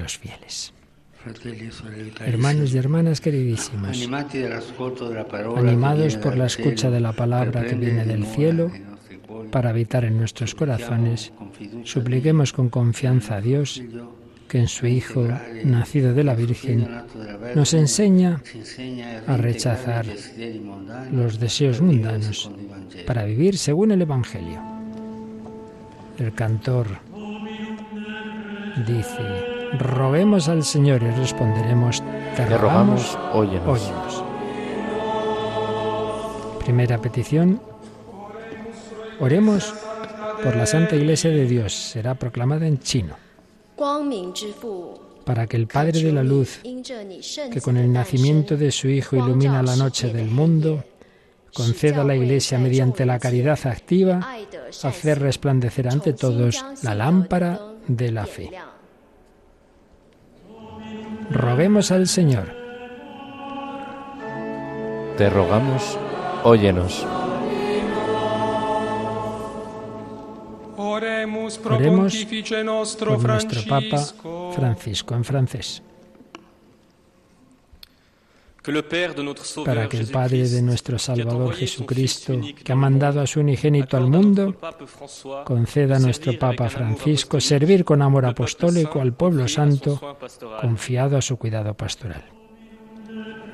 [0.00, 0.72] Los fieles.
[2.24, 4.08] Hermanos y hermanas queridísimas,
[5.56, 8.70] animados por la escucha de la palabra que viene del cielo,
[9.50, 11.32] para habitar en nuestros corazones,
[11.84, 13.82] supliquemos con confianza a Dios
[14.48, 15.28] que en su Hijo,
[15.64, 16.88] nacido de la Virgen,
[17.54, 18.42] nos enseña
[19.26, 20.06] a rechazar
[21.12, 22.50] los deseos mundanos
[23.06, 24.60] para vivir según el Evangelio.
[26.18, 26.86] El cantor
[28.86, 32.02] dice, roguemos al Señor y responderemos,
[32.36, 34.24] te, rogamos, óyenos.
[36.64, 37.60] Primera petición,
[39.18, 39.74] oremos
[40.42, 43.16] por la Santa Iglesia de Dios, será proclamada en chino
[45.24, 46.60] para que el Padre de la Luz,
[47.52, 50.84] que con el nacimiento de su Hijo ilumina la noche del mundo,
[51.54, 54.20] conceda a la Iglesia mediante la caridad activa
[54.82, 58.50] hacer resplandecer ante todos la lámpara de la fe.
[61.30, 62.56] Roguemos al Señor.
[65.16, 65.96] Te rogamos,
[66.42, 67.06] óyenos.
[70.76, 73.16] Oremos por nuestro
[73.68, 73.98] Papa
[74.54, 75.82] Francisco en francés.
[79.64, 84.08] Para que el Padre de nuestro Salvador Jesucristo, que ha mandado a su unigénito al
[84.08, 84.54] mundo,
[85.44, 89.98] conceda a nuestro Papa Francisco servir con amor apostólico al pueblo santo,
[90.60, 92.24] confiado a su cuidado pastoral.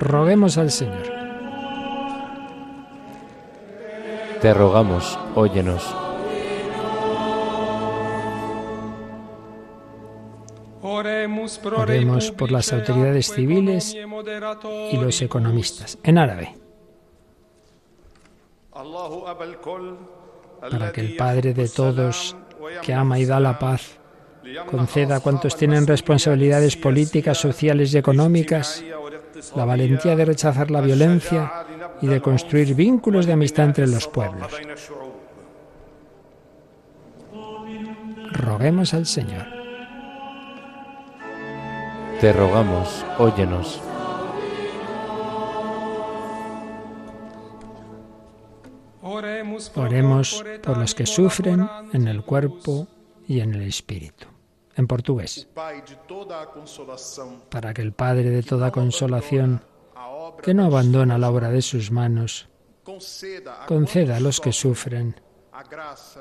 [0.00, 1.04] Roguemos al Señor.
[4.40, 6.05] Te rogamos, óyenos.
[10.88, 13.96] Oremos por las autoridades civiles
[14.92, 15.98] y los economistas.
[16.04, 16.54] En árabe.
[20.60, 22.36] Para que el Padre de todos,
[22.82, 23.98] que ama y da la paz,
[24.70, 28.84] conceda a cuantos tienen responsabilidades políticas, sociales y económicas
[29.56, 31.66] la valentía de rechazar la violencia
[32.00, 34.52] y de construir vínculos de amistad entre los pueblos.
[38.32, 39.55] Roguemos al Señor.
[42.20, 43.78] Te rogamos, óyenos.
[49.74, 52.88] Oremos por los que sufren en el cuerpo
[53.28, 54.26] y en el espíritu.
[54.76, 55.46] En portugués.
[57.50, 59.62] Para que el Padre de toda consolación,
[60.42, 62.48] que no abandona la obra de sus manos,
[62.82, 65.20] conceda a los que sufren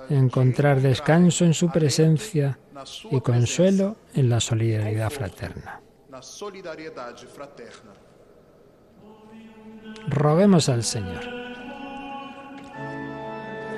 [0.10, 2.60] encontrar descanso en su presencia
[3.12, 5.82] y consuelo en la solidaridad fraterna.
[10.08, 11.24] Roguemos al Señor.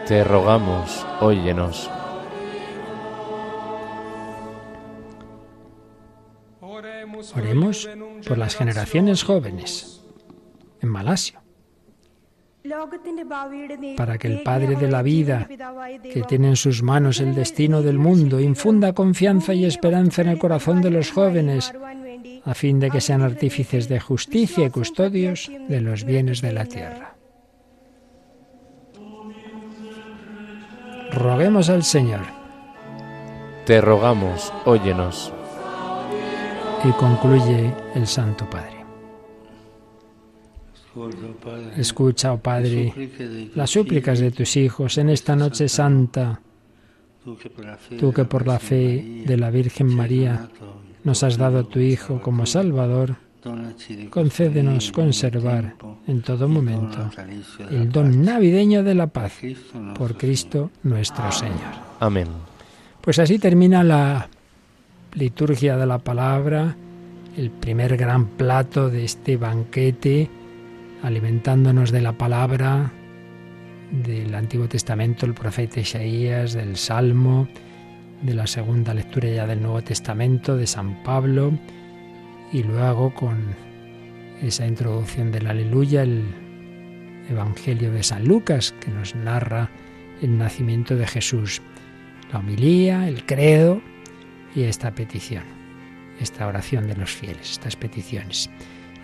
[0.07, 1.89] Te rogamos, óyenos.
[7.35, 7.89] Oremos
[8.27, 10.03] por las generaciones jóvenes
[10.81, 11.41] en Malasia
[13.95, 15.47] para que el Padre de la vida,
[16.03, 20.39] que tiene en sus manos el destino del mundo, infunda confianza y esperanza en el
[20.39, 21.73] corazón de los jóvenes,
[22.47, 26.65] a fin de que sean artífices de justicia y custodios de los bienes de la
[26.65, 27.15] tierra.
[31.11, 32.25] Roguemos al Señor.
[33.65, 35.33] Te rogamos, óyenos.
[36.85, 38.77] Y concluye el Santo Padre.
[41.75, 42.93] Escucha, oh Padre,
[43.55, 46.41] las súplicas de tus hijos en esta noche santa,
[47.99, 50.49] tú que por la fe de la Virgen María
[51.07, 53.15] nos has dado a tu Hijo como Salvador,
[54.09, 57.09] concédenos conservar en todo momento
[57.71, 59.39] el don navideño de la paz
[59.97, 61.75] por Cristo nuestro Señor.
[62.01, 62.27] Amén.
[62.99, 64.27] Pues así termina la
[65.13, 66.75] liturgia de la palabra,
[67.37, 70.29] el primer gran plato de este banquete
[71.03, 72.91] alimentándonos de la palabra
[73.91, 77.47] del Antiguo Testamento, el profeta Isaías, del Salmo,
[78.22, 81.51] de la segunda lectura ya del Nuevo Testamento, de San Pablo,
[82.51, 83.55] y luego con
[84.41, 86.26] esa introducción del Aleluya, el
[87.30, 89.70] Evangelio de San Lucas, que nos narra
[90.22, 91.61] el nacimiento de Jesús,
[92.32, 93.82] la homilía, el credo
[94.55, 95.43] y esta petición,
[96.20, 98.49] esta oración de los fieles, estas peticiones.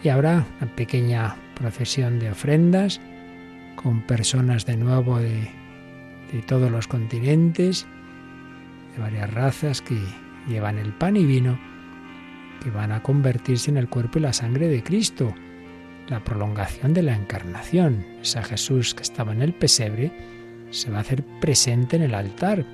[0.04, 3.00] Y habrá una pequeña procesión de ofrendas
[3.76, 5.50] con personas de nuevo de,
[6.48, 7.86] todos los continentes,
[8.96, 10.00] de varias razas que
[10.48, 11.60] llevan el pan y vino,
[12.62, 15.34] que van a convertirse en el cuerpo y la sangre de Cristo,
[16.08, 18.06] la prolongación de la encarnación.
[18.22, 20.12] Esa Jesús que estaba en el pesebre
[20.70, 22.66] se va a hacer presente en el altar.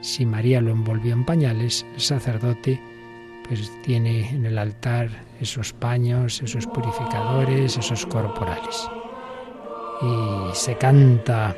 [0.00, 2.80] Si María lo envolvió en pañales, el sacerdote
[3.48, 5.08] que tiene en el altar
[5.40, 8.88] esos paños, esos purificadores, esos corporales.
[10.02, 11.56] Y se canta,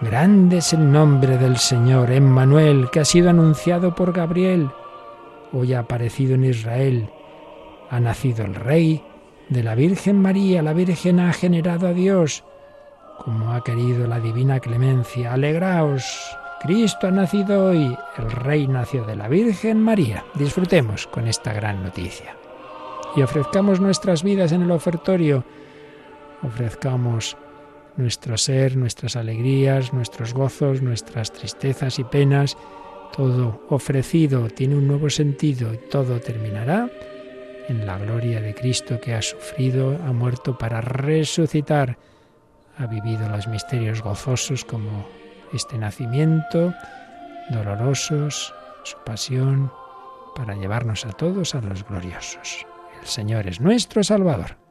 [0.00, 4.70] grande es el nombre del Señor, Emmanuel, que ha sido anunciado por Gabriel.
[5.52, 7.08] Hoy ha aparecido en Israel,
[7.90, 9.02] ha nacido el Rey
[9.48, 12.44] de la Virgen María, la Virgen ha generado a Dios,
[13.24, 15.32] como ha querido la divina clemencia.
[15.32, 20.24] Alegraos, Cristo ha nacido hoy, el Rey nació de la Virgen María.
[20.34, 22.36] Disfrutemos con esta gran noticia.
[23.16, 25.44] Y ofrezcamos nuestras vidas en el ofertorio.
[26.42, 27.36] Ofrezcamos
[27.96, 32.56] nuestro ser, nuestras alegrías, nuestros gozos, nuestras tristezas y penas.
[33.16, 36.90] Todo ofrecido tiene un nuevo sentido y todo terminará
[37.68, 41.98] en la gloria de Cristo que ha sufrido, ha muerto para resucitar,
[42.76, 45.06] ha vivido los misterios gozosos como
[45.52, 46.74] este nacimiento,
[47.50, 49.72] dolorosos, su pasión,
[50.34, 52.66] para llevarnos a todos a los gloriosos.
[53.00, 54.63] El Señor es nuestro Salvador.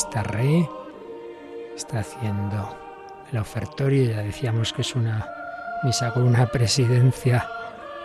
[0.00, 0.68] Giovanni Battista Re,
[1.76, 2.76] está haciendo
[3.32, 4.10] el ofertorio.
[4.10, 5.28] Ya decíamos que es una
[5.82, 7.48] misa con una presidencia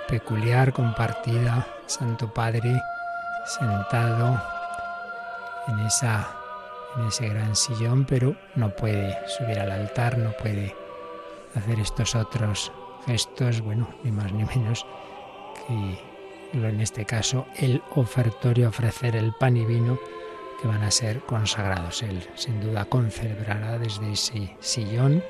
[0.07, 1.67] peculiar, compartida.
[1.85, 2.81] Santo Padre
[3.45, 4.41] sentado
[5.67, 6.27] en, esa,
[6.97, 10.75] en ese gran sillón, pero no puede subir al altar, no puede
[11.55, 12.71] hacer estos otros
[13.05, 14.85] gestos, bueno, ni más ni menos
[15.67, 15.99] que
[16.53, 19.99] en este caso el ofertorio, ofrecer el pan y vino
[20.61, 22.03] que van a ser consagrados.
[22.03, 25.23] Él sin duda concelebrará desde ese sillón,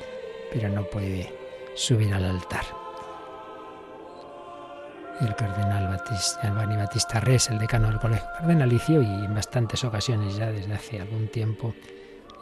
[0.52, 1.34] pero no puede
[1.76, 2.66] subir al altar.
[5.22, 10.52] El cardenal Batista, Battista Res, el decano del Colegio Cardenalicio, y en bastantes ocasiones ya
[10.52, 11.74] desde hace algún tiempo,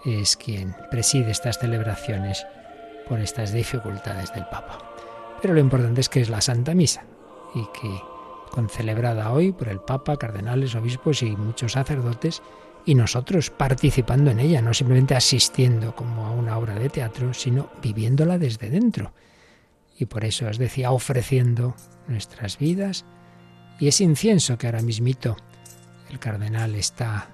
[0.05, 2.45] es quien preside estas celebraciones
[3.07, 4.79] por estas dificultades del Papa.
[5.41, 7.03] Pero lo importante es que es la Santa Misa
[7.53, 8.01] y que
[8.49, 12.41] concelebrada hoy por el Papa, cardenales, obispos y muchos sacerdotes,
[12.85, 17.69] y nosotros participando en ella, no simplemente asistiendo como a una obra de teatro, sino
[17.81, 19.13] viviéndola desde dentro.
[19.97, 21.75] Y por eso os decía, ofreciendo
[22.07, 23.05] nuestras vidas
[23.79, 25.37] y ese incienso que ahora mismito
[26.09, 27.29] el cardenal está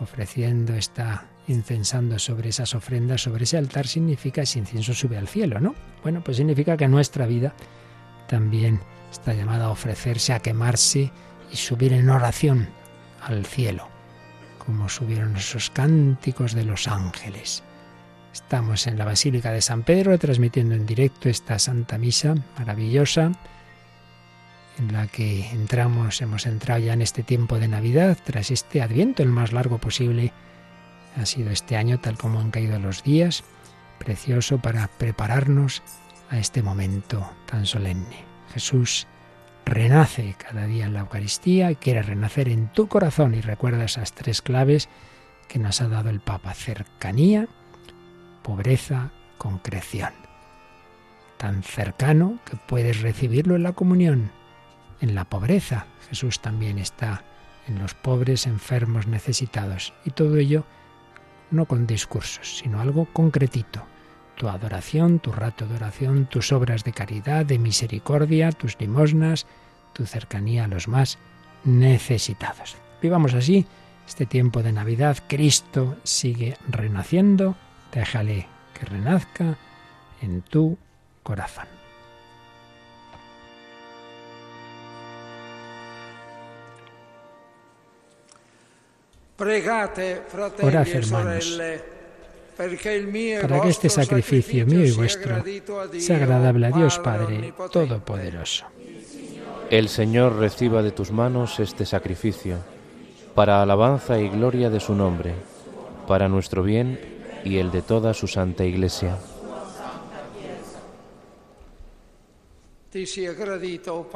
[0.00, 5.60] ofreciendo, está incensando sobre esas ofrendas, sobre ese altar, significa ese incienso sube al cielo,
[5.60, 5.74] ¿no?
[6.02, 7.54] Bueno, pues significa que nuestra vida
[8.28, 8.80] también
[9.10, 11.10] está llamada a ofrecerse, a quemarse
[11.52, 12.68] y subir en oración
[13.20, 13.89] al cielo
[14.70, 17.64] como subieron esos cánticos de los ángeles.
[18.32, 23.32] Estamos en la Basílica de San Pedro transmitiendo en directo esta Santa Misa maravillosa
[24.78, 29.24] en la que entramos, hemos entrado ya en este tiempo de Navidad, tras este adviento
[29.24, 30.32] el más largo posible.
[31.16, 33.42] Ha sido este año tal como han caído los días,
[33.98, 35.82] precioso para prepararnos
[36.30, 38.24] a este momento tan solemne.
[38.54, 39.08] Jesús
[39.64, 44.12] renace cada día en la Eucaristía y quiere renacer en tu corazón y recuerda esas
[44.12, 44.88] tres claves
[45.48, 47.48] que nos ha dado el Papa, cercanía,
[48.42, 50.12] pobreza, concreción.
[51.38, 54.30] Tan cercano que puedes recibirlo en la comunión,
[55.00, 55.86] en la pobreza.
[56.08, 57.24] Jesús también está
[57.66, 59.94] en los pobres, enfermos, necesitados.
[60.04, 60.64] Y todo ello
[61.50, 63.84] no con discursos, sino algo concretito.
[64.36, 69.46] Tu adoración, tu rato de oración, tus obras de caridad, de misericordia, tus limosnas,
[69.92, 71.18] tu cercanía a los más
[71.64, 72.76] necesitados.
[73.02, 73.66] Vivamos así
[74.06, 75.18] este tiempo de Navidad.
[75.28, 77.56] Cristo sigue renaciendo.
[77.92, 79.56] Déjale que renazca
[80.22, 80.78] en tu
[81.22, 81.66] corazón.
[90.62, 91.58] Orad, hermanos,
[93.40, 95.42] para que este sacrificio mío y vuestro
[95.98, 98.66] sea agradable a Dios Padre Todopoderoso.
[99.70, 102.56] El Señor reciba de tus manos este sacrificio,
[103.34, 105.32] para alabanza y gloria de su nombre,
[106.06, 107.00] para nuestro bien
[107.44, 109.16] y el de toda su santa Iglesia.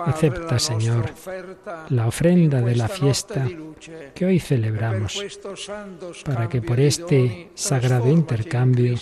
[0.07, 1.05] Acepta, Señor,
[1.91, 3.47] la ofrenda de la fiesta
[4.15, 5.23] que hoy celebramos,
[6.25, 8.97] para que por este sagrado intercambio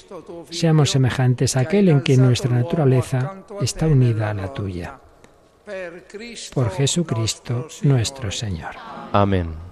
[0.51, 5.01] seamos semejantes a aquel en que nuestra naturaleza está unida a la tuya.
[6.53, 8.75] Por Jesucristo nuestro Señor.
[9.13, 9.72] Amén.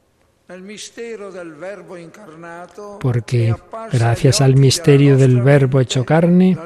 [2.99, 3.55] porque
[3.91, 6.57] gracias al misterio del Verbo hecho carne,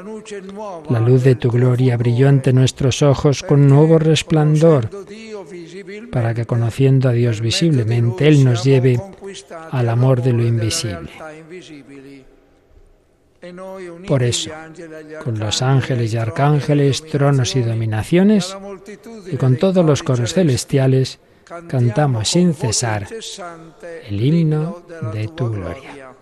[0.90, 4.90] la luz de tu gloria brilló ante nuestros ojos con nuevo resplandor,
[6.12, 8.99] para que conociendo a Dios visiblemente, Él nos lleve
[9.72, 11.10] al amor de lo invisible.
[14.07, 14.49] Por eso,
[15.24, 18.57] con los ángeles y arcángeles, tronos y dominaciones,
[19.32, 23.08] y con todos los coros celestiales, cantamos sin cesar
[24.08, 26.15] el himno de tu gloria.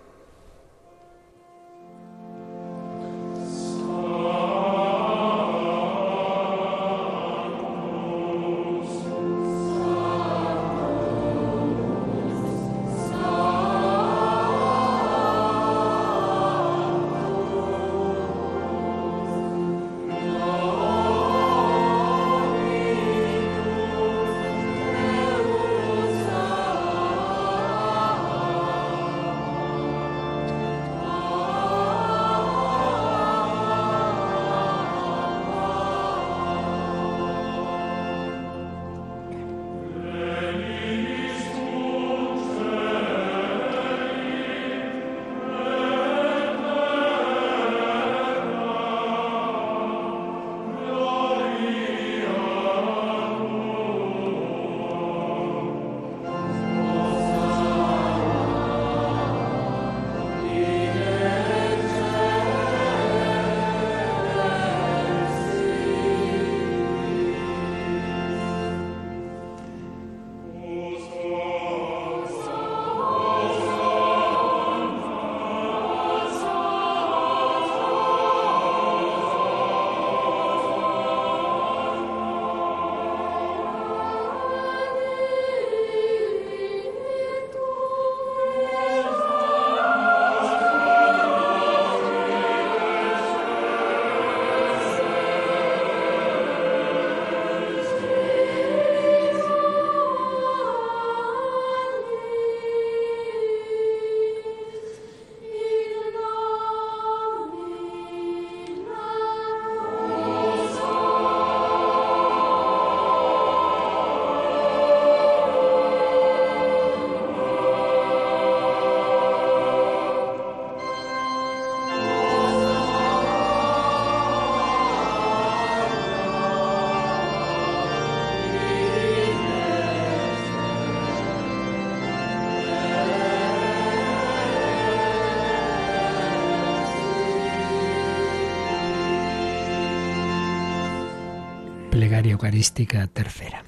[142.44, 143.64] Eucarística tercera.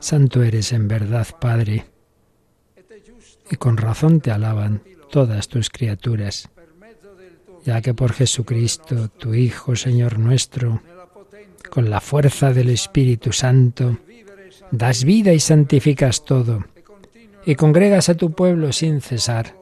[0.00, 1.84] Santo eres en verdad, Padre,
[3.50, 6.48] y con razón te alaban todas tus criaturas,
[7.66, 10.80] ya que por Jesucristo, tu Hijo, Señor nuestro,
[11.70, 13.98] con la fuerza del Espíritu Santo,
[14.70, 16.64] das vida y santificas todo,
[17.44, 19.54] y congregas a tu pueblo sin cesar,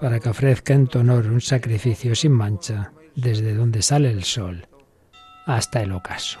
[0.00, 4.66] para que ofrezca en tu honor un sacrificio sin mancha desde donde sale el sol
[5.44, 6.40] hasta el ocaso.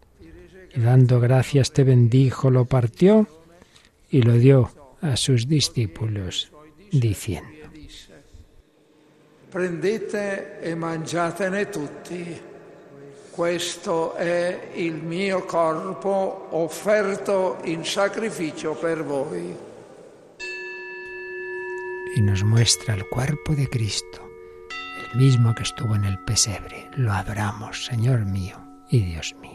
[0.73, 3.27] y dando gracias te bendijo, lo partió
[4.09, 4.71] y lo dio
[5.01, 6.51] a sus discípulos,
[6.91, 7.49] diciendo,
[9.49, 12.39] Prendete e mangiatene tutti.
[13.31, 19.53] Questo è il mio corpo offerto in sacrificio per voi.
[22.15, 24.21] Y nos muestra el cuerpo de Cristo,
[25.11, 26.89] el mismo que estuvo en el pesebre.
[26.95, 28.57] Lo adoramos, Señor mío
[28.89, 29.50] y Dios mío.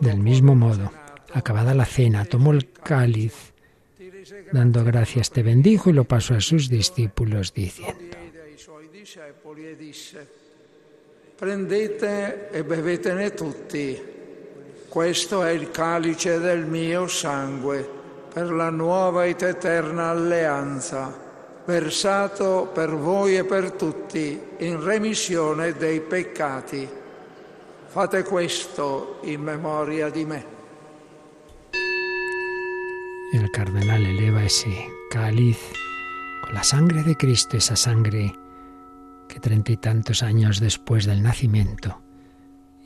[0.00, 0.90] Del mismo modo,
[1.32, 3.52] acabada la cena, tomó el cáliz,
[4.52, 7.96] dando gracias te bendijo y lo pasó a sus discípulos diciendo,
[11.38, 13.96] Prendete e bevetene tutti,
[14.88, 17.88] questo è il calice del mio sangue
[18.32, 21.16] per la nuova ed eterna alleanza,
[21.64, 26.88] versato per voi e per tutti in remissione dei peccati.
[27.98, 30.44] Fate questo in memoria di me.
[33.32, 34.70] El cardenal eleva ese
[35.10, 35.58] cáliz
[36.44, 38.32] con la sangre de Cristo, esa sangre
[39.28, 42.00] que treinta y tantos años después del nacimiento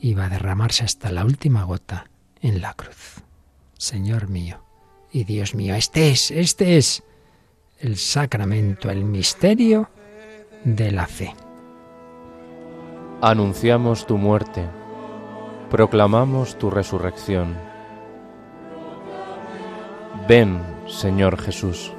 [0.00, 2.06] iba a derramarse hasta la última gota
[2.40, 3.20] en la cruz.
[3.76, 4.64] Señor mío
[5.10, 7.02] y Dios mío, este es, este es
[7.80, 9.90] el sacramento, el misterio
[10.64, 11.34] de la fe.
[13.20, 14.66] Anunciamos tu muerte,
[15.72, 17.56] proclamamos tu resurrección.
[20.28, 21.90] Ven, Señor Jesús.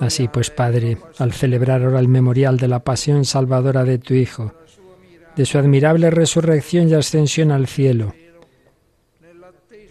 [0.00, 4.52] Así pues, Padre, al celebrar ahora el memorial de la pasión salvadora de tu Hijo,
[5.36, 8.12] de su admirable resurrección y ascensión al cielo,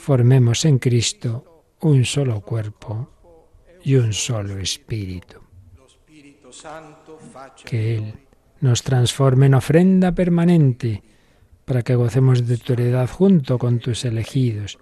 [0.00, 3.08] formemos en Cristo un solo cuerpo
[3.84, 5.40] y un solo Espíritu.
[7.64, 8.14] Que Él
[8.60, 11.02] nos transforme en ofrenda permanente
[11.64, 14.78] para que gocemos de tu heredad junto con tus elegidos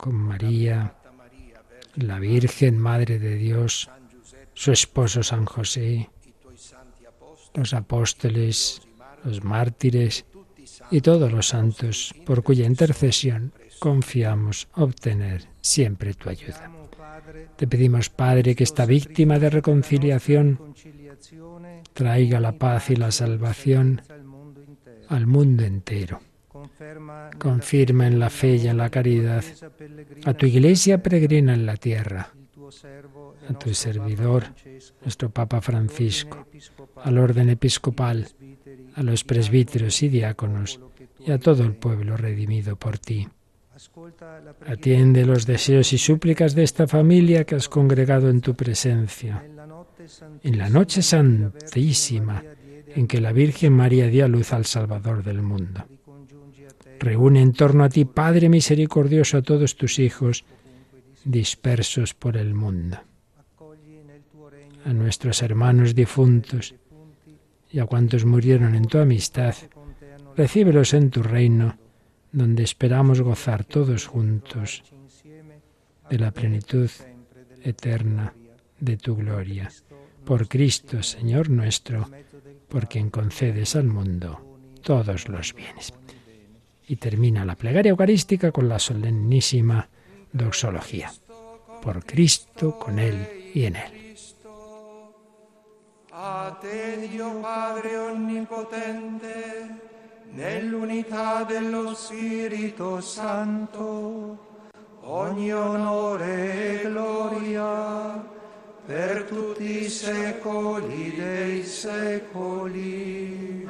[0.00, 0.94] con María,
[1.96, 3.90] la Virgen Madre de Dios,
[4.54, 6.08] su esposo San José,
[7.52, 8.80] los apóstoles,
[9.24, 10.24] los mártires
[10.90, 16.70] y todos los santos, por cuya intercesión confiamos obtener siempre tu ayuda.
[17.56, 20.74] Te pedimos, Padre, que esta víctima de reconciliación
[21.92, 24.02] traiga la paz y la salvación
[25.08, 26.20] al mundo entero
[27.38, 29.44] confirma en la fe y en la caridad
[30.24, 32.32] a tu iglesia peregrina en la tierra,
[33.48, 34.44] a tu servidor,
[35.02, 36.46] nuestro Papa Francisco,
[36.96, 38.28] al orden episcopal,
[38.94, 40.80] a los presbíteros y diáconos
[41.24, 43.28] y a todo el pueblo redimido por ti.
[44.66, 49.42] Atiende los deseos y súplicas de esta familia que has congregado en tu presencia.
[50.42, 52.42] En la noche santísima
[52.94, 55.84] en que la Virgen María dio luz al Salvador del mundo.
[56.98, 60.44] Reúne en torno a ti, Padre misericordioso, a todos tus hijos
[61.24, 62.98] dispersos por el mundo,
[64.84, 66.74] a nuestros hermanos difuntos
[67.72, 69.54] y a cuantos murieron en tu amistad,
[70.36, 71.76] recíbelos en tu reino,
[72.32, 74.82] donde esperamos gozar todos juntos
[76.08, 76.90] de la plenitud
[77.62, 78.34] eterna
[78.78, 79.70] de tu gloria.
[80.24, 82.08] Por Cristo, Señor nuestro,
[82.68, 85.92] por quien concedes al mundo todos los bienes
[86.90, 89.88] y termina la plegaria eucarística con la solemnísima
[90.32, 91.12] doxología.
[91.82, 93.99] Por Cristo, con Él y en Él.
[96.22, 99.74] A te Dio Padre Onnipotente,
[100.32, 104.36] nell'unità dello Spirito Santo,
[105.00, 108.22] ogni onore e gloria
[108.84, 113.69] per tutti i secoli dei secoli.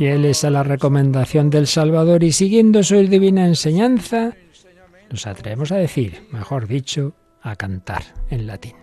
[0.00, 4.34] Fieles a la recomendación del Salvador y siguiendo su divina enseñanza,
[5.10, 7.12] nos atrevemos a decir, mejor dicho,
[7.42, 8.76] a cantar en latín.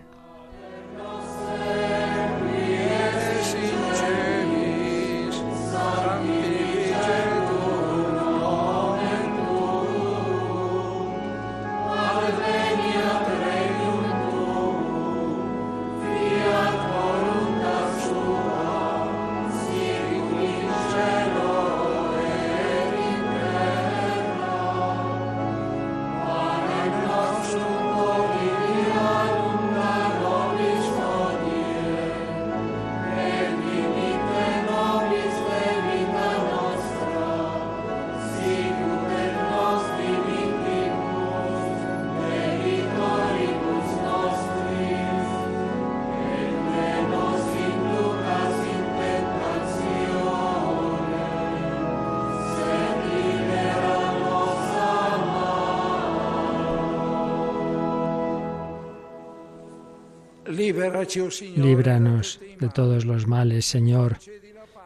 [61.56, 64.18] Líbranos de todos los males, Señor,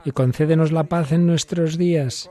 [0.04, 2.30] y concédenos la paz en nuestros días,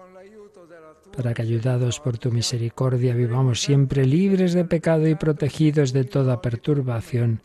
[1.15, 6.41] para que, ayudados por tu misericordia, vivamos siempre libres de pecado y protegidos de toda
[6.41, 7.41] perturbación,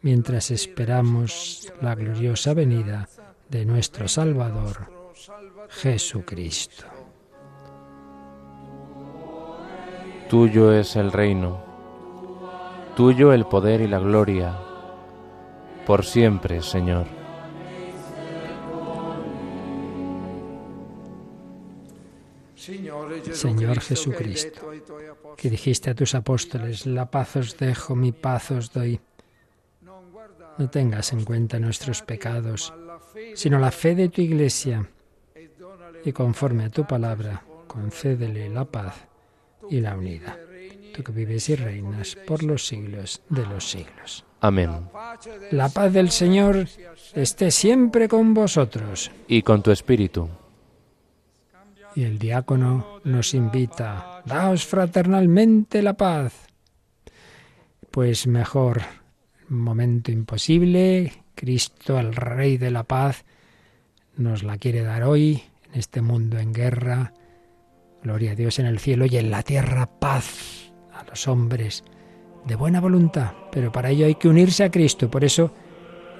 [0.00, 3.08] mientras esperamos la gloriosa venida
[3.50, 4.90] de nuestro Salvador,
[5.68, 6.84] Jesucristo.
[10.30, 11.62] Tuyo es el reino,
[12.96, 14.67] tuyo el poder y la gloria
[15.88, 17.06] por siempre, Señor.
[23.32, 24.70] Señor Jesucristo,
[25.38, 29.00] que dijiste a tus apóstoles, la paz os dejo, mi paz os doy.
[30.58, 32.74] No tengas en cuenta nuestros pecados,
[33.34, 34.86] sino la fe de tu iglesia,
[36.04, 39.08] y conforme a tu palabra, concédele la paz
[39.70, 40.36] y la unidad.
[40.92, 44.27] Tú que vives y reinas por los siglos de los siglos.
[44.40, 44.70] Amén.
[45.50, 46.66] La paz del Señor
[47.14, 49.10] esté siempre con vosotros.
[49.26, 50.28] Y con tu espíritu.
[51.94, 56.32] Y el diácono nos invita, daos fraternalmente la paz.
[57.90, 58.82] Pues mejor,
[59.48, 63.24] momento imposible, Cristo, el Rey de la paz,
[64.16, 65.42] nos la quiere dar hoy,
[65.72, 67.12] en este mundo en guerra.
[68.02, 71.82] Gloria a Dios en el cielo y en la tierra paz a los hombres
[72.48, 75.10] de buena voluntad, pero para ello hay que unirse a Cristo.
[75.10, 75.52] Por eso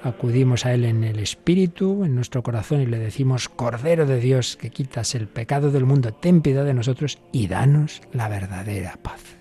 [0.03, 4.55] acudimos a Él en el Espíritu, en nuestro corazón, y le decimos, Cordero de Dios,
[4.55, 9.38] que quitas el pecado del mundo, ten piedad de nosotros y danos la verdadera paz.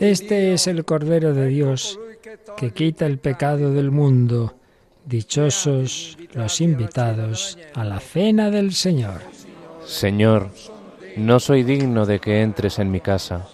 [0.00, 1.98] Este es el Cordero de Dios
[2.56, 4.54] que quita el pecado del mundo.
[5.04, 9.20] Dichosos los invitados a la cena del Señor.
[9.84, 10.50] Señor,
[11.16, 13.46] no soy digno de que entres en mi casa,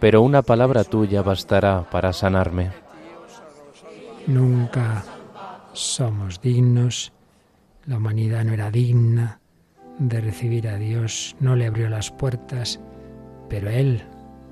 [0.00, 2.70] pero una palabra tuya bastará para sanarme.
[4.26, 5.04] Nunca
[5.72, 7.12] somos dignos,
[7.86, 9.40] la humanidad no era digna
[9.98, 12.80] de recibir a Dios, no le abrió las puertas,
[13.48, 14.02] pero Él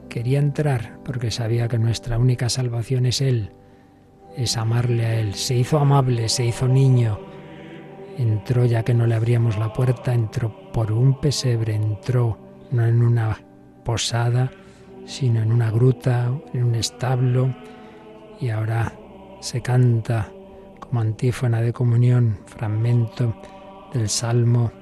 [0.08, 3.52] quería entrar porque sabía que nuestra única salvación es Él,
[4.36, 5.34] es amarle a Él.
[5.34, 7.18] Se hizo amable, se hizo niño,
[8.16, 12.38] entró ya que no le abríamos la puerta, entró por un pesebre, entró
[12.70, 13.38] no en una
[13.84, 14.50] posada,
[15.06, 17.54] sino en una gruta, en un establo,
[18.40, 18.92] y ahora
[19.40, 20.30] se canta
[20.80, 23.34] como antífona de comunión, fragmento
[23.92, 24.72] del Salmo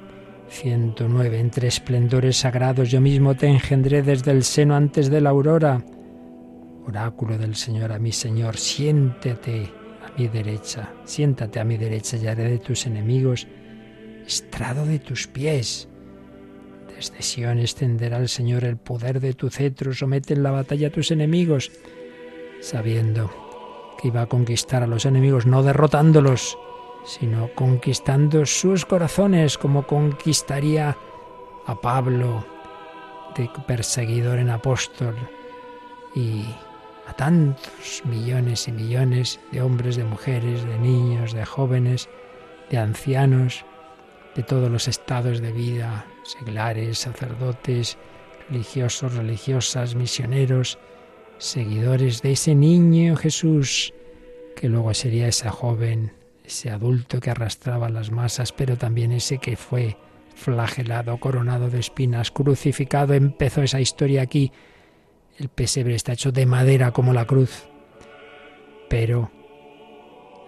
[0.49, 1.39] 109.
[1.39, 5.85] Entre esplendores sagrados yo mismo te engendré desde el seno antes de la aurora.
[6.87, 9.73] Oráculo del Señor a mi Señor, siéntate
[10.05, 13.47] a mi derecha, siéntate a mi derecha y haré de tus enemigos
[14.27, 15.89] estrado de tus pies.
[16.95, 20.91] Desde Sion extenderá el Señor el poder de tu cetro, somete en la batalla a
[20.91, 21.71] tus enemigos,
[22.61, 23.31] sabiendo
[24.01, 26.59] que iba a conquistar a los enemigos, no derrotándolos,
[27.07, 30.97] sino conquistando sus corazones, como conquistaría
[31.67, 32.45] a Pablo,
[33.37, 35.17] de perseguidor en apóstol,
[36.15, 36.45] y
[37.07, 42.09] a tantos millones y millones de hombres, de mujeres, de niños, de jóvenes,
[42.71, 43.65] de ancianos,
[44.35, 47.97] de todos los estados de vida, seglares, sacerdotes,
[48.51, 50.79] religiosos, religiosas, misioneros,
[51.39, 53.95] seguidores de ese niño Jesús,
[54.57, 56.13] que luego sería esa joven,
[56.47, 59.97] ese adulto que arrastraba las masas, pero también ese que fue
[60.35, 63.15] flagelado, coronado de espinas, crucificado.
[63.15, 64.53] Empezó esa historia aquí.
[65.39, 67.69] El pesebre está hecho de madera como la cruz.
[68.89, 69.31] Pero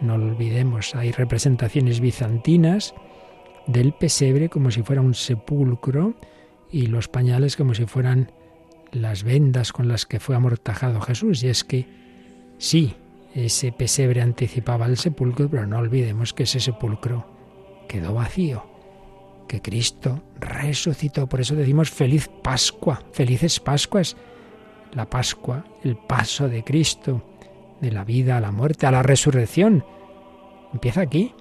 [0.01, 2.95] no lo olvidemos, hay representaciones bizantinas
[3.67, 6.15] del pesebre como si fuera un sepulcro
[6.71, 8.31] y los pañales como si fueran
[8.93, 11.43] las vendas con las que fue amortajado Jesús.
[11.43, 11.87] Y es que
[12.59, 12.95] sí,
[13.47, 17.27] ese pesebre anticipaba el sepulcro, pero no olvidemos que ese sepulcro
[17.89, 18.67] quedó vacío,
[19.47, 21.29] que Cristo resucitó.
[21.29, 24.17] Por eso decimos feliz Pascua, felices Pascuas.
[24.93, 27.23] La Pascua, el paso de Cristo,
[27.81, 29.85] de la vida a la muerte, a la resurrección.
[30.73, 31.35] Empieza aquí,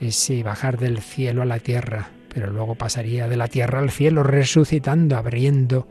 [0.00, 4.22] ese bajar del cielo a la tierra, pero luego pasaría de la tierra al cielo
[4.22, 5.86] resucitando, abriendo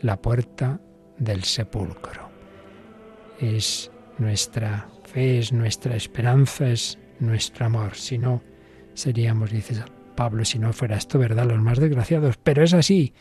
[0.00, 0.80] la puerta
[1.16, 2.28] del sepulcro.
[3.40, 7.94] Es nuestra fe, es nuestra esperanza, es nuestro amor.
[7.94, 8.42] Si no,
[8.94, 9.76] seríamos, dice
[10.16, 12.36] Pablo, si no fuera esto verdad, los más desgraciados.
[12.36, 13.14] Pero es así.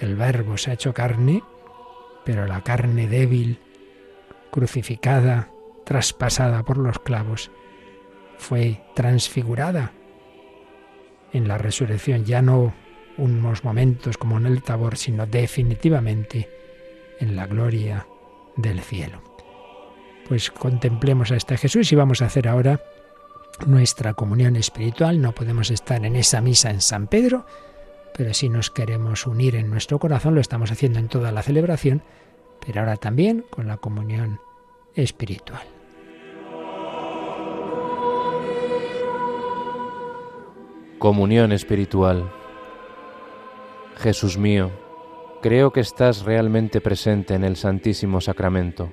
[0.00, 1.42] El verbo se ha hecho carne,
[2.24, 3.58] pero la carne débil,
[4.50, 5.50] crucificada,
[5.84, 7.50] traspasada por los clavos,
[8.38, 9.92] fue transfigurada
[11.32, 12.74] en la resurrección, ya no
[13.16, 16.48] unos momentos como en el tabor, sino definitivamente
[17.20, 18.06] en la gloria
[18.56, 19.31] del cielo.
[20.28, 22.80] Pues contemplemos a este Jesús y vamos a hacer ahora
[23.66, 25.20] nuestra comunión espiritual.
[25.20, 27.46] No podemos estar en esa misa en San Pedro,
[28.16, 32.02] pero si nos queremos unir en nuestro corazón, lo estamos haciendo en toda la celebración,
[32.64, 34.40] pero ahora también con la comunión
[34.94, 35.62] espiritual.
[40.98, 42.30] Comunión espiritual.
[43.96, 44.70] Jesús mío,
[45.42, 48.92] creo que estás realmente presente en el Santísimo Sacramento.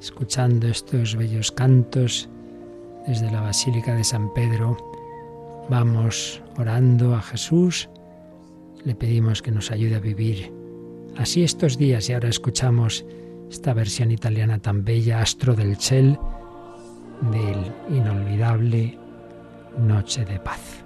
[0.00, 2.28] escuchando estos bellos cantos
[3.06, 4.76] desde la Basílica de San Pedro,
[5.68, 7.88] vamos orando a Jesús,
[8.84, 10.52] le pedimos que nos ayude a vivir
[11.16, 13.04] así estos días y ahora escuchamos
[13.50, 16.18] esta versión italiana tan bella, Astro del Ciel,
[17.30, 18.98] del inolvidable
[19.78, 20.85] Noche de Paz.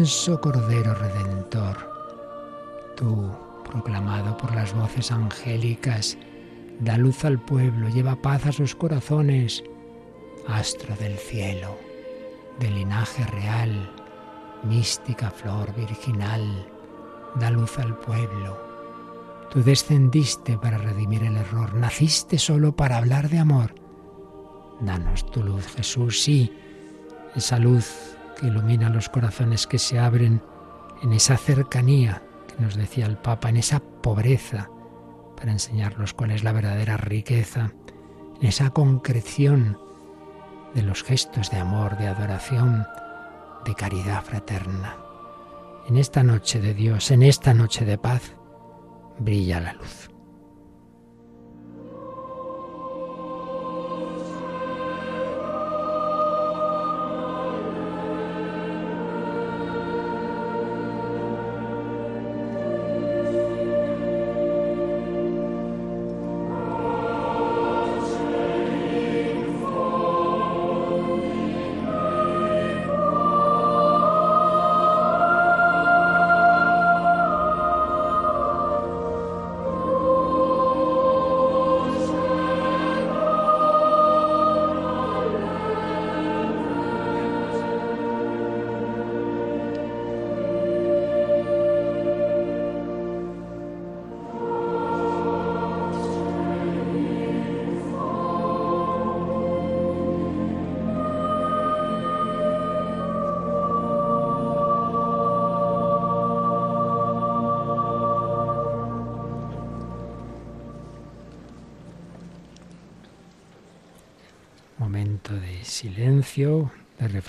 [0.00, 1.76] Cordero Redentor,
[2.96, 3.30] tú,
[3.70, 6.16] proclamado por las voces angélicas,
[6.78, 9.62] da luz al pueblo, lleva paz a sus corazones,
[10.48, 11.76] astro del cielo,
[12.58, 13.92] de linaje real,
[14.62, 16.66] mística flor virginal,
[17.34, 18.58] da luz al pueblo.
[19.50, 23.74] Tú descendiste para redimir el error, naciste solo para hablar de amor.
[24.80, 26.56] Danos tu luz, Jesús, sí,
[27.36, 28.09] esa luz
[28.40, 30.42] que ilumina los corazones que se abren
[31.02, 34.70] en esa cercanía que nos decía el Papa, en esa pobreza,
[35.36, 37.72] para enseñarnos cuál es la verdadera riqueza,
[38.40, 39.78] en esa concreción
[40.74, 42.86] de los gestos de amor, de adoración,
[43.64, 44.96] de caridad fraterna.
[45.88, 48.34] En esta noche de Dios, en esta noche de paz,
[49.18, 50.09] brilla la luz.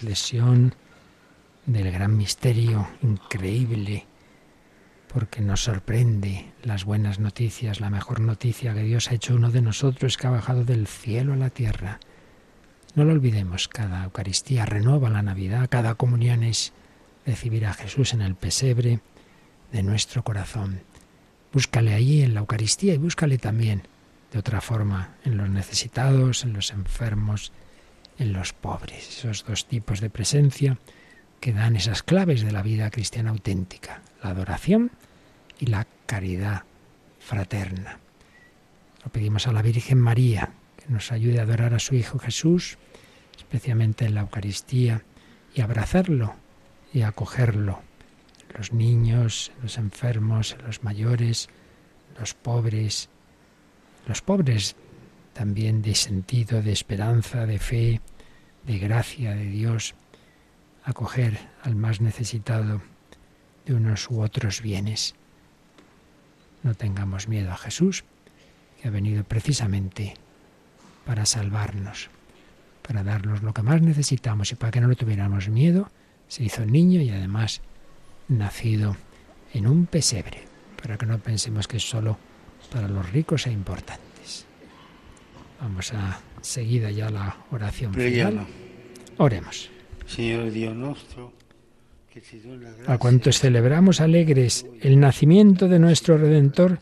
[0.02, 0.74] Reflexión
[1.68, 4.08] del gran misterio increíble,
[5.14, 9.62] porque nos sorprende las buenas noticias, la mejor noticia que Dios ha hecho uno de
[9.62, 12.00] nosotros que ha bajado del cielo a la tierra.
[12.96, 16.74] No lo olvidemos, cada Eucaristía renueva la Navidad, cada comunión es
[17.24, 19.02] recibir a Jesús en el pesebre
[19.72, 20.82] de nuestro corazón.
[21.54, 23.84] Búscale allí en la Eucaristía y búscale también
[24.34, 27.52] de otra forma en los necesitados, en los enfermos,
[28.22, 30.78] en los pobres, esos dos tipos de presencia
[31.40, 34.92] que dan esas claves de la vida cristiana auténtica, la adoración
[35.60, 36.64] y la caridad
[37.20, 38.00] fraterna.
[39.04, 42.78] Lo pedimos a la Virgen María, que nos ayude a adorar a su Hijo Jesús,
[43.38, 45.04] especialmente en la Eucaristía,
[45.56, 46.36] y abrazarlo
[46.94, 47.82] y acogerlo.
[48.56, 51.50] Los niños, los enfermos, los mayores,
[52.20, 53.10] los pobres,
[54.08, 54.76] los pobres
[55.34, 58.02] también de sentido, de esperanza, de fe,
[58.66, 59.96] de gracia de Dios,
[60.84, 62.82] acoger al más necesitado
[63.66, 65.16] de unos u otros bienes.
[66.64, 68.04] No tengamos miedo a Jesús,
[68.82, 70.16] que ha venido precisamente
[71.06, 72.10] para salvarnos,
[72.88, 75.90] para darnos lo que más necesitamos y para que no le tuviéramos miedo,
[76.28, 77.62] se hizo niño y además
[78.28, 78.96] nacido
[79.54, 80.46] en un pesebre,
[80.82, 82.18] para que no pensemos que es solo
[82.72, 84.46] para los ricos e importantes.
[85.60, 88.46] Vamos a seguida ya la oración final.
[89.18, 89.70] Oremos.
[90.06, 91.34] Señor Dios nuestro,
[92.88, 96.80] a cuantos celebramos alegres el nacimiento de nuestro Redentor,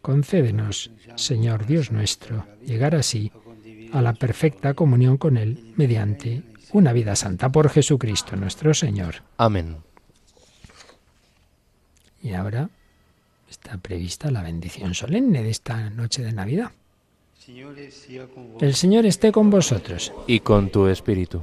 [0.00, 3.30] concédenos, Señor Dios nuestro, llegar así
[3.92, 6.42] a la perfecta comunión con Él mediante
[6.72, 9.16] una vida santa por Jesucristo nuestro Señor.
[9.36, 9.76] Amén.
[12.22, 12.70] Y ahora
[13.48, 16.72] está prevista la bendición solemne de esta noche de Navidad.
[18.60, 20.12] El Señor esté con vosotros.
[20.26, 21.42] Y con tu espíritu.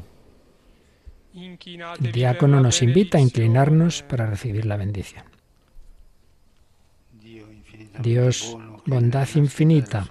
[1.33, 5.23] El diácono nos invita a inclinarnos para recibir la bendición.
[8.01, 10.07] Dios, bondad infinita,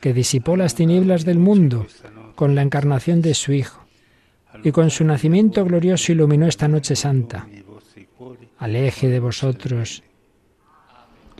[0.00, 1.86] que disipó las tinieblas del mundo
[2.34, 3.86] con la encarnación de su Hijo
[4.62, 7.46] y con su nacimiento glorioso iluminó esta noche santa.
[8.58, 10.02] Aleje de vosotros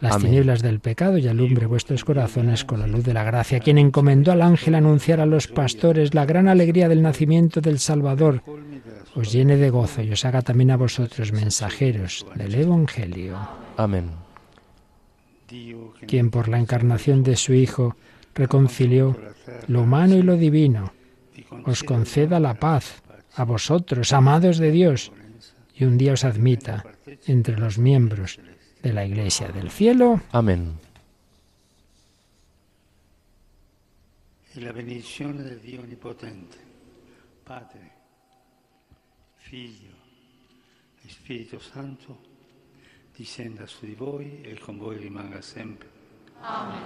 [0.00, 3.78] las tinieblas del pecado y alumbre vuestros corazones con la luz de la gracia, quien
[3.78, 8.42] encomendó al ángel anunciar a los pastores la gran alegría del nacimiento del Salvador,
[9.14, 13.38] os llene de gozo y os haga también a vosotros mensajeros del Evangelio.
[13.76, 14.10] Amén.
[16.06, 17.96] Quien por la encarnación de su Hijo
[18.34, 19.16] reconcilió
[19.68, 20.92] lo humano y lo divino,
[21.64, 23.02] os conceda la paz
[23.36, 25.12] a vosotros, amados de Dios,
[25.76, 26.84] y un día os admita
[27.26, 28.38] entre los miembros
[28.84, 30.20] de la Iglesia del cielo.
[30.30, 30.78] Amén.
[34.54, 36.58] Y la bendición de Dios omnipotente,
[37.42, 37.90] Padre,
[39.38, 39.90] Figlio
[41.04, 42.16] e Spirito Santo
[43.16, 45.88] discenda su di voi e con voi rimanga sempre.
[46.42, 46.84] Amén.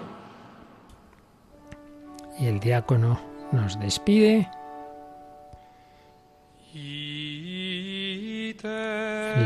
[2.39, 3.21] Y el diácono
[3.53, 4.49] nos despide.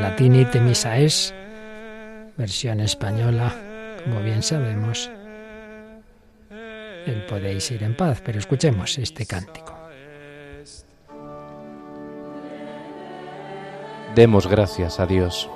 [0.02, 1.32] latín ite misa es,
[2.42, 3.54] versión española,
[4.02, 5.08] como bien sabemos.
[7.06, 9.78] El podéis ir en paz, pero escuchemos este cántico.
[14.16, 15.48] Demos gracias a Dios.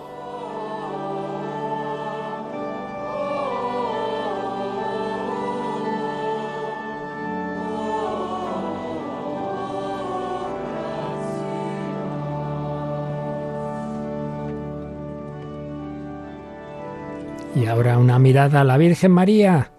[17.67, 19.73] Y ahora una mirada a la Virgen María,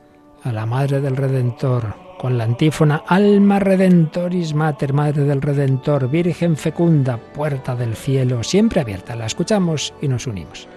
[0.44, 6.58] a la Madre del Redentor, con la antífona Alma Redentoris Mater, Madre del Redentor, Virgen
[6.58, 9.16] fecunda, puerta del cielo, siempre abierta.
[9.16, 10.68] La escuchamos y nos unimos.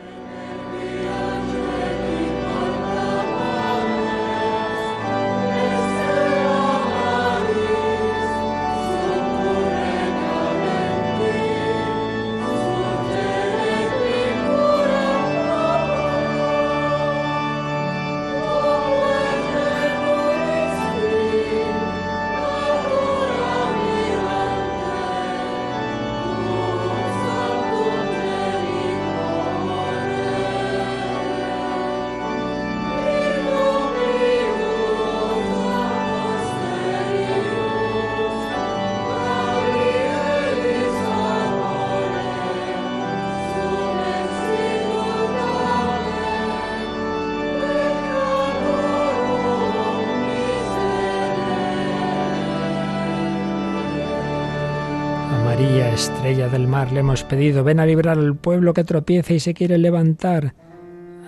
[56.89, 60.55] Le hemos pedido, ven a librar al pueblo que tropieza y se quiere levantar.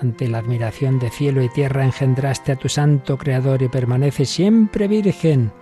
[0.01, 4.89] Ante la admiración de cielo y tierra engendraste a tu santo Creador y permanece siempre
[4.89, 5.53] virgen.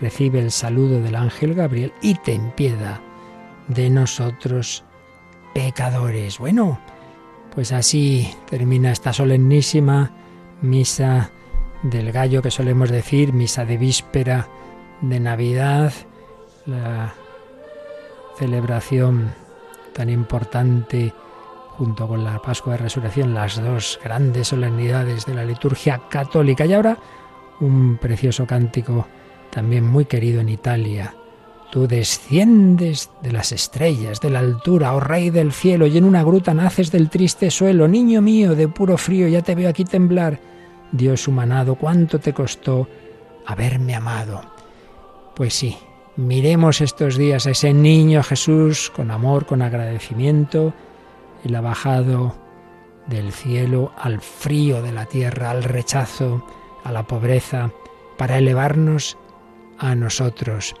[0.00, 3.00] Recibe el saludo del ángel Gabriel y ten piedad
[3.68, 4.84] de nosotros
[5.54, 6.38] pecadores.
[6.38, 6.78] Bueno,
[7.54, 10.10] pues así termina esta solemnísima
[10.60, 11.30] misa
[11.82, 14.48] del gallo que solemos decir, misa de víspera
[15.00, 15.92] de Navidad,
[16.66, 17.14] la
[18.36, 19.32] celebración
[19.92, 21.12] tan importante
[21.76, 26.66] junto con la Pascua de Resurrección, las dos grandes solemnidades de la liturgia católica.
[26.66, 26.98] Y ahora
[27.60, 29.06] un precioso cántico
[29.50, 31.14] también muy querido en Italia.
[31.70, 36.22] Tú desciendes de las estrellas, de la altura, oh Rey del cielo, y en una
[36.22, 37.88] gruta naces del triste suelo.
[37.88, 40.38] Niño mío, de puro frío, ya te veo aquí temblar.
[40.90, 42.86] Dios humanado, cuánto te costó
[43.46, 44.42] haberme amado.
[45.34, 45.78] Pues sí,
[46.16, 50.74] Miremos estos días a ese niño Jesús con amor, con agradecimiento.
[51.42, 52.36] Él ha bajado
[53.06, 56.46] del cielo al frío de la tierra, al rechazo,
[56.84, 57.70] a la pobreza,
[58.18, 59.16] para elevarnos
[59.78, 60.74] a nosotros.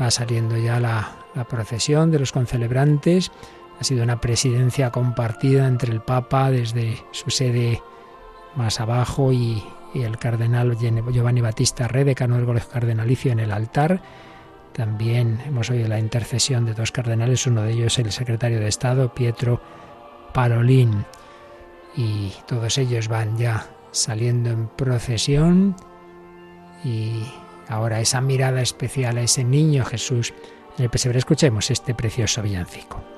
[0.00, 1.16] Va saliendo ya la,
[1.48, 3.32] procesión de los concelebrantes.
[3.80, 7.82] Ha sido una presidencia compartida entre el Papa desde su sede
[8.54, 9.60] más abajo y,
[9.92, 14.00] y el cardenal Giovanni Battista Re, decano del Colegio Cardenalicio, en el altar
[14.78, 19.12] también hemos oído la intercesión de dos cardenales, uno de ellos el secretario de Estado,
[19.12, 19.60] Pietro
[20.32, 21.04] Parolín.
[21.96, 25.74] Y todos ellos van ya saliendo en procesión
[26.84, 27.24] y
[27.66, 30.32] ahora esa mirada especial a ese niño Jesús
[30.78, 31.18] en el pesebre.
[31.18, 33.17] Escuchemos este precioso villancico.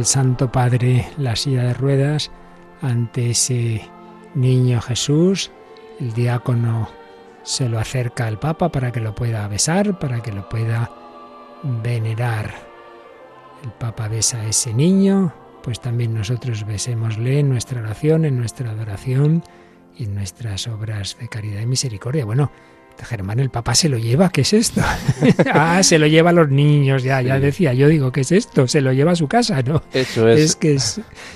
[0.00, 2.30] Al Santo Padre la silla de ruedas
[2.80, 3.86] ante ese
[4.34, 5.50] niño Jesús.
[6.00, 6.88] El diácono
[7.42, 10.90] se lo acerca al Papa para que lo pueda besar, para que lo pueda
[11.82, 12.54] venerar.
[13.62, 18.70] El Papa besa a ese niño, pues también nosotros besémosle en nuestra oración, en nuestra
[18.70, 19.44] adoración
[19.98, 22.24] y en nuestras obras de caridad y misericordia.
[22.24, 22.50] Bueno,
[23.04, 24.80] Germán, el papá se lo lleva, ¿qué es esto?
[25.52, 28.66] ah, se lo lleva a los niños, ya, ya decía, yo digo, ¿qué es esto?
[28.68, 29.82] Se lo lleva a su casa, ¿no?
[29.92, 30.40] Eso es.
[30.40, 30.78] Es que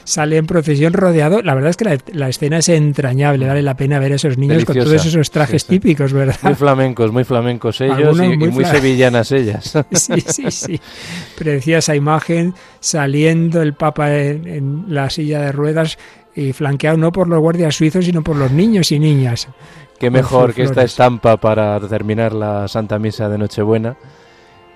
[0.04, 3.98] sale en procesión rodeado, la verdad es que la, escena es entrañable, vale la pena
[3.98, 6.36] ver a esos niños con todos esos trajes típicos, ¿verdad?
[6.42, 9.72] Muy flamencos, muy flamencos ellos y muy, sevillanas ellas.
[9.92, 10.80] sí, sí, sí.
[11.36, 15.98] Preciosa imagen, saliendo el papa en la silla de ruedas
[16.34, 19.48] y flanqueado no por los guardias suizos, sino por los niños y niñas.
[20.04, 23.96] Qué mejor que esta estampa para terminar la Santa Misa de Nochebuena,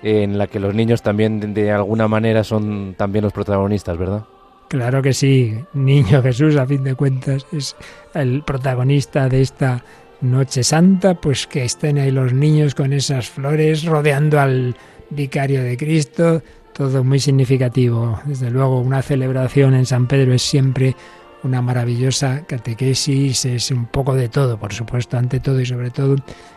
[0.01, 4.23] en la que los niños también de alguna manera son también los protagonistas, ¿verdad?
[4.69, 7.75] Claro que sí, Niño Jesús, a fin de cuentas, es
[8.15, 9.83] el protagonista de esta
[10.21, 14.75] Noche Santa, pues que estén ahí los niños con esas flores rodeando al
[15.11, 16.41] vicario de Cristo,
[16.73, 18.19] todo muy significativo.
[18.25, 20.95] Desde luego, una celebración en San Pedro es siempre
[21.43, 26.15] una maravillosa catequesis, es un poco de todo, por supuesto, ante todo y sobre todo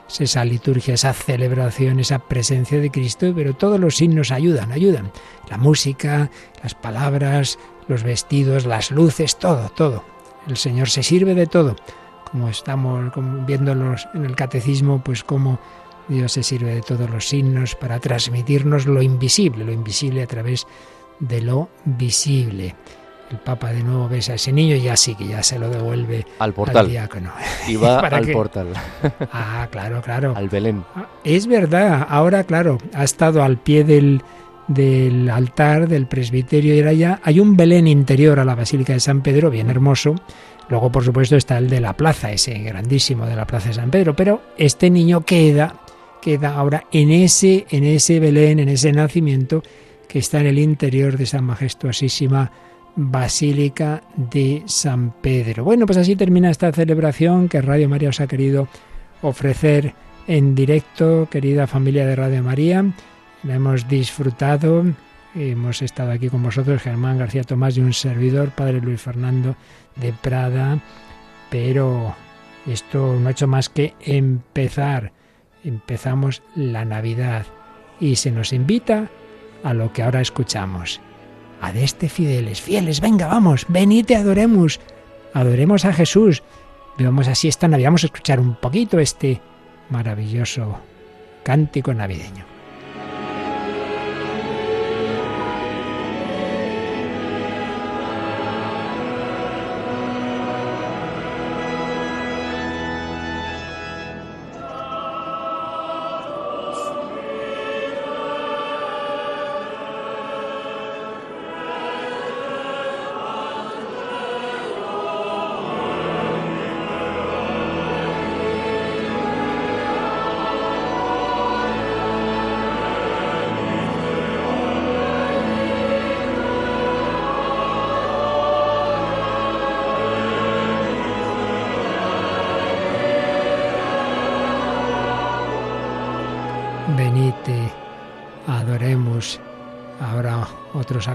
[0.08, 5.12] es esa liturgia, esa celebración, esa presencia de Cristo, pero todos los signos ayudan, ayudan.
[5.48, 6.30] La música,
[6.62, 10.04] las palabras, los vestidos, las luces, todo, todo.
[10.48, 11.76] El Señor se sirve de todo.
[12.30, 13.12] Como estamos
[13.46, 15.60] viéndolos en el catecismo, pues como
[16.08, 20.66] Dios se sirve de todos los signos para transmitirnos lo invisible, lo invisible a través
[21.20, 22.74] de lo visible
[23.32, 25.68] el Papa de nuevo besa a ese niño y ya sí que ya se lo
[25.70, 26.88] devuelve al portal.
[26.88, 27.32] diácono.
[27.66, 28.68] Y va al portal.
[29.32, 30.34] ah, claro, claro.
[30.36, 30.84] Al Belén.
[30.94, 34.22] Ah, es verdad, ahora claro, ha estado al pie del,
[34.68, 39.00] del altar, del presbiterio y era ya hay un Belén interior a la Basílica de
[39.00, 40.14] San Pedro, bien hermoso.
[40.68, 43.90] Luego, por supuesto, está el de la plaza, ese grandísimo de la Plaza de San
[43.90, 45.76] Pedro, pero este niño queda
[46.20, 49.62] queda ahora en ese en ese Belén, en ese nacimiento
[50.06, 52.52] que está en el interior de esa majestuosísima
[52.94, 55.64] Basílica de San Pedro.
[55.64, 58.68] Bueno, pues así termina esta celebración que Radio María os ha querido
[59.22, 59.94] ofrecer
[60.26, 62.84] en directo, querida familia de Radio María.
[63.44, 64.84] La hemos disfrutado,
[65.34, 69.56] hemos estado aquí con vosotros, Germán García Tomás y un servidor, Padre Luis Fernando
[69.96, 70.78] de Prada,
[71.50, 72.14] pero
[72.66, 75.12] esto no ha hecho más que empezar.
[75.64, 77.46] Empezamos la Navidad
[78.00, 79.08] y se nos invita
[79.64, 81.00] a lo que ahora escuchamos
[81.70, 84.80] este fieles, fieles, venga, vamos, venid y adoremos,
[85.32, 86.42] adoremos a Jesús.
[86.98, 89.40] Vamos así esta Navidad, vamos a escuchar un poquito este
[89.88, 90.78] maravilloso
[91.42, 92.44] cántico navideño.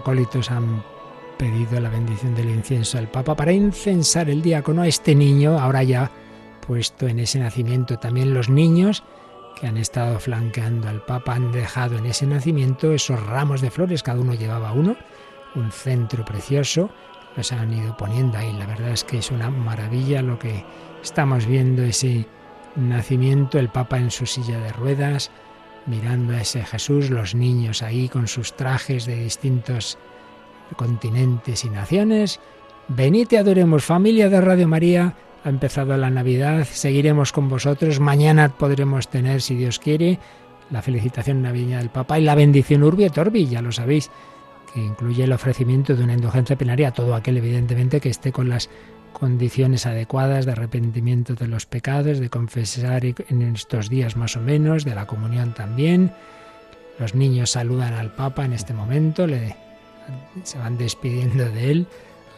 [0.08, 0.86] Acólitos han
[1.38, 5.84] pedido la bendición del incienso al Papa para incensar el diácono a este niño, ahora
[5.84, 6.10] ya
[6.66, 8.00] puesto en ese nacimiento.
[8.00, 9.04] También los niños
[9.60, 14.02] que han estado flanqueando al Papa han dejado en ese nacimiento esos ramos de flores,
[14.02, 14.96] cada uno llevaba uno,
[15.56, 16.90] un centro precioso,
[17.36, 18.54] los han ido poniendo ahí.
[18.54, 20.64] La verdad es que es una maravilla lo que
[21.04, 22.26] estamos viendo, ese
[22.78, 25.32] nacimiento, el Papa en su silla de ruedas,
[25.88, 29.98] mirando a ese Jesús, los niños ahí con sus trajes de distintos
[30.76, 32.40] continentes y naciones.
[32.90, 35.16] Venid y adoremos, familia de Radio María.
[35.44, 38.00] Ha empezado la Navidad, seguiremos con vosotros.
[38.00, 40.20] Mañana podremos tener, si Dios quiere,
[40.70, 44.12] la felicitación navideña del Papa y la bendición Urbi et Orbi, ya lo sabéis,
[44.74, 48.50] que incluye el ofrecimiento de una indulgencia plenaria a todo aquel, evidentemente, que esté con
[48.50, 48.70] las
[49.14, 54.86] condiciones adecuadas de arrepentimiento de los pecados, de confesar en estos días más o menos,
[54.86, 56.14] de la comunión también.
[57.00, 59.56] Los niños saludan al Papa en este momento, le,
[60.44, 61.88] se van despidiendo de él.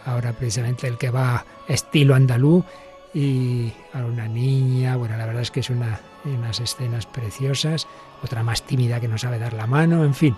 [0.05, 2.65] Ahora precisamente el que va estilo andaluz
[3.13, 7.87] y a una niña, bueno, la verdad es que es una, unas escenas preciosas,
[8.23, 10.35] otra más tímida que no sabe dar la mano, en fin.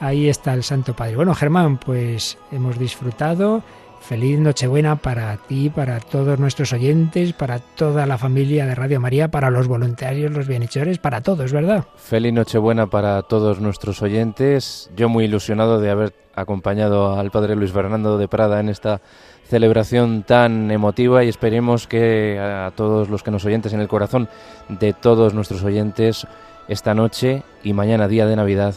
[0.00, 1.16] Ahí está el Santo Padre.
[1.16, 3.62] Bueno, Germán, pues hemos disfrutado.
[4.08, 9.28] Feliz Nochebuena para ti, para todos nuestros oyentes, para toda la familia de Radio María,
[9.30, 11.84] para los voluntarios, los bienhechores, para todos, ¿verdad?
[11.96, 14.90] Feliz Nochebuena para todos nuestros oyentes.
[14.96, 19.02] Yo muy ilusionado de haber acompañado al Padre Luis Fernando de Prada en esta
[19.44, 24.30] celebración tan emotiva y esperemos que a todos los que nos oyentes en el corazón
[24.70, 26.26] de todos nuestros oyentes
[26.66, 28.74] esta noche y mañana día de Navidad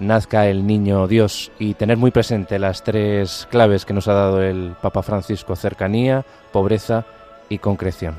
[0.00, 4.42] nazca el niño Dios y tener muy presente las tres claves que nos ha dado
[4.42, 7.04] el Papa Francisco, cercanía, pobreza
[7.48, 8.16] y concreción.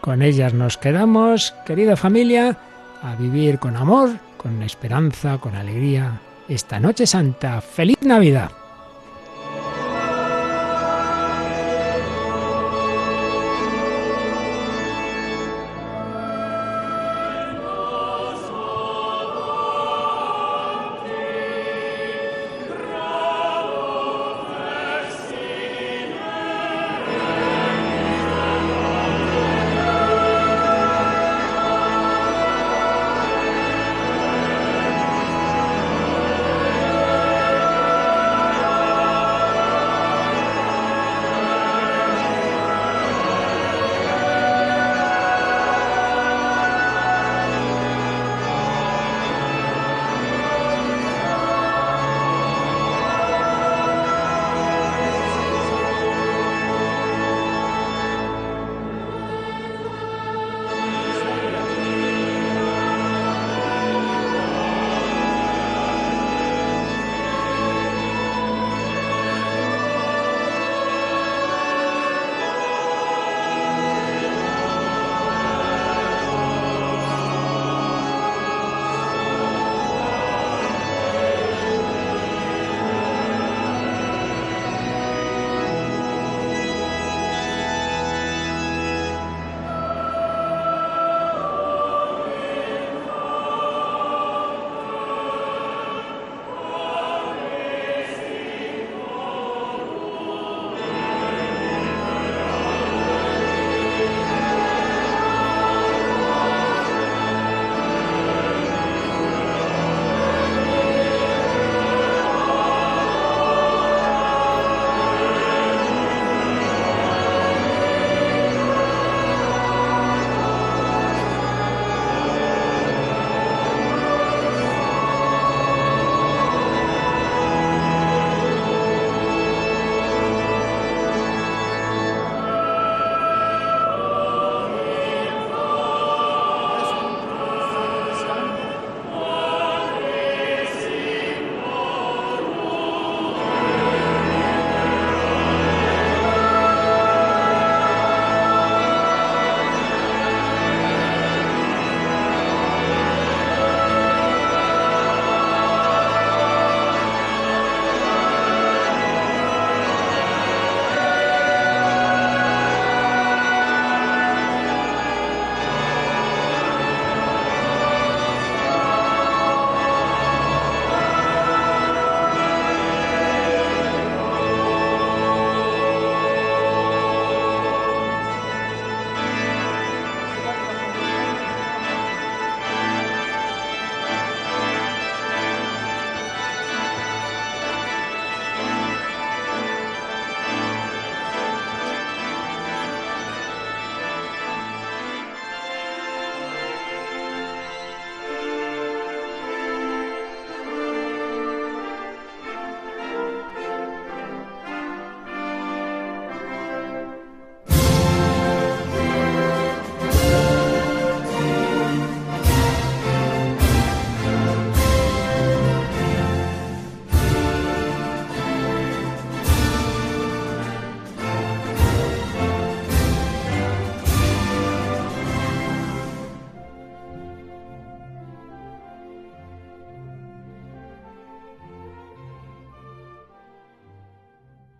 [0.00, 2.56] Con ellas nos quedamos, querida familia,
[3.02, 7.60] a vivir con amor, con esperanza, con alegría esta noche santa.
[7.60, 8.61] ¡Feliz Navidad!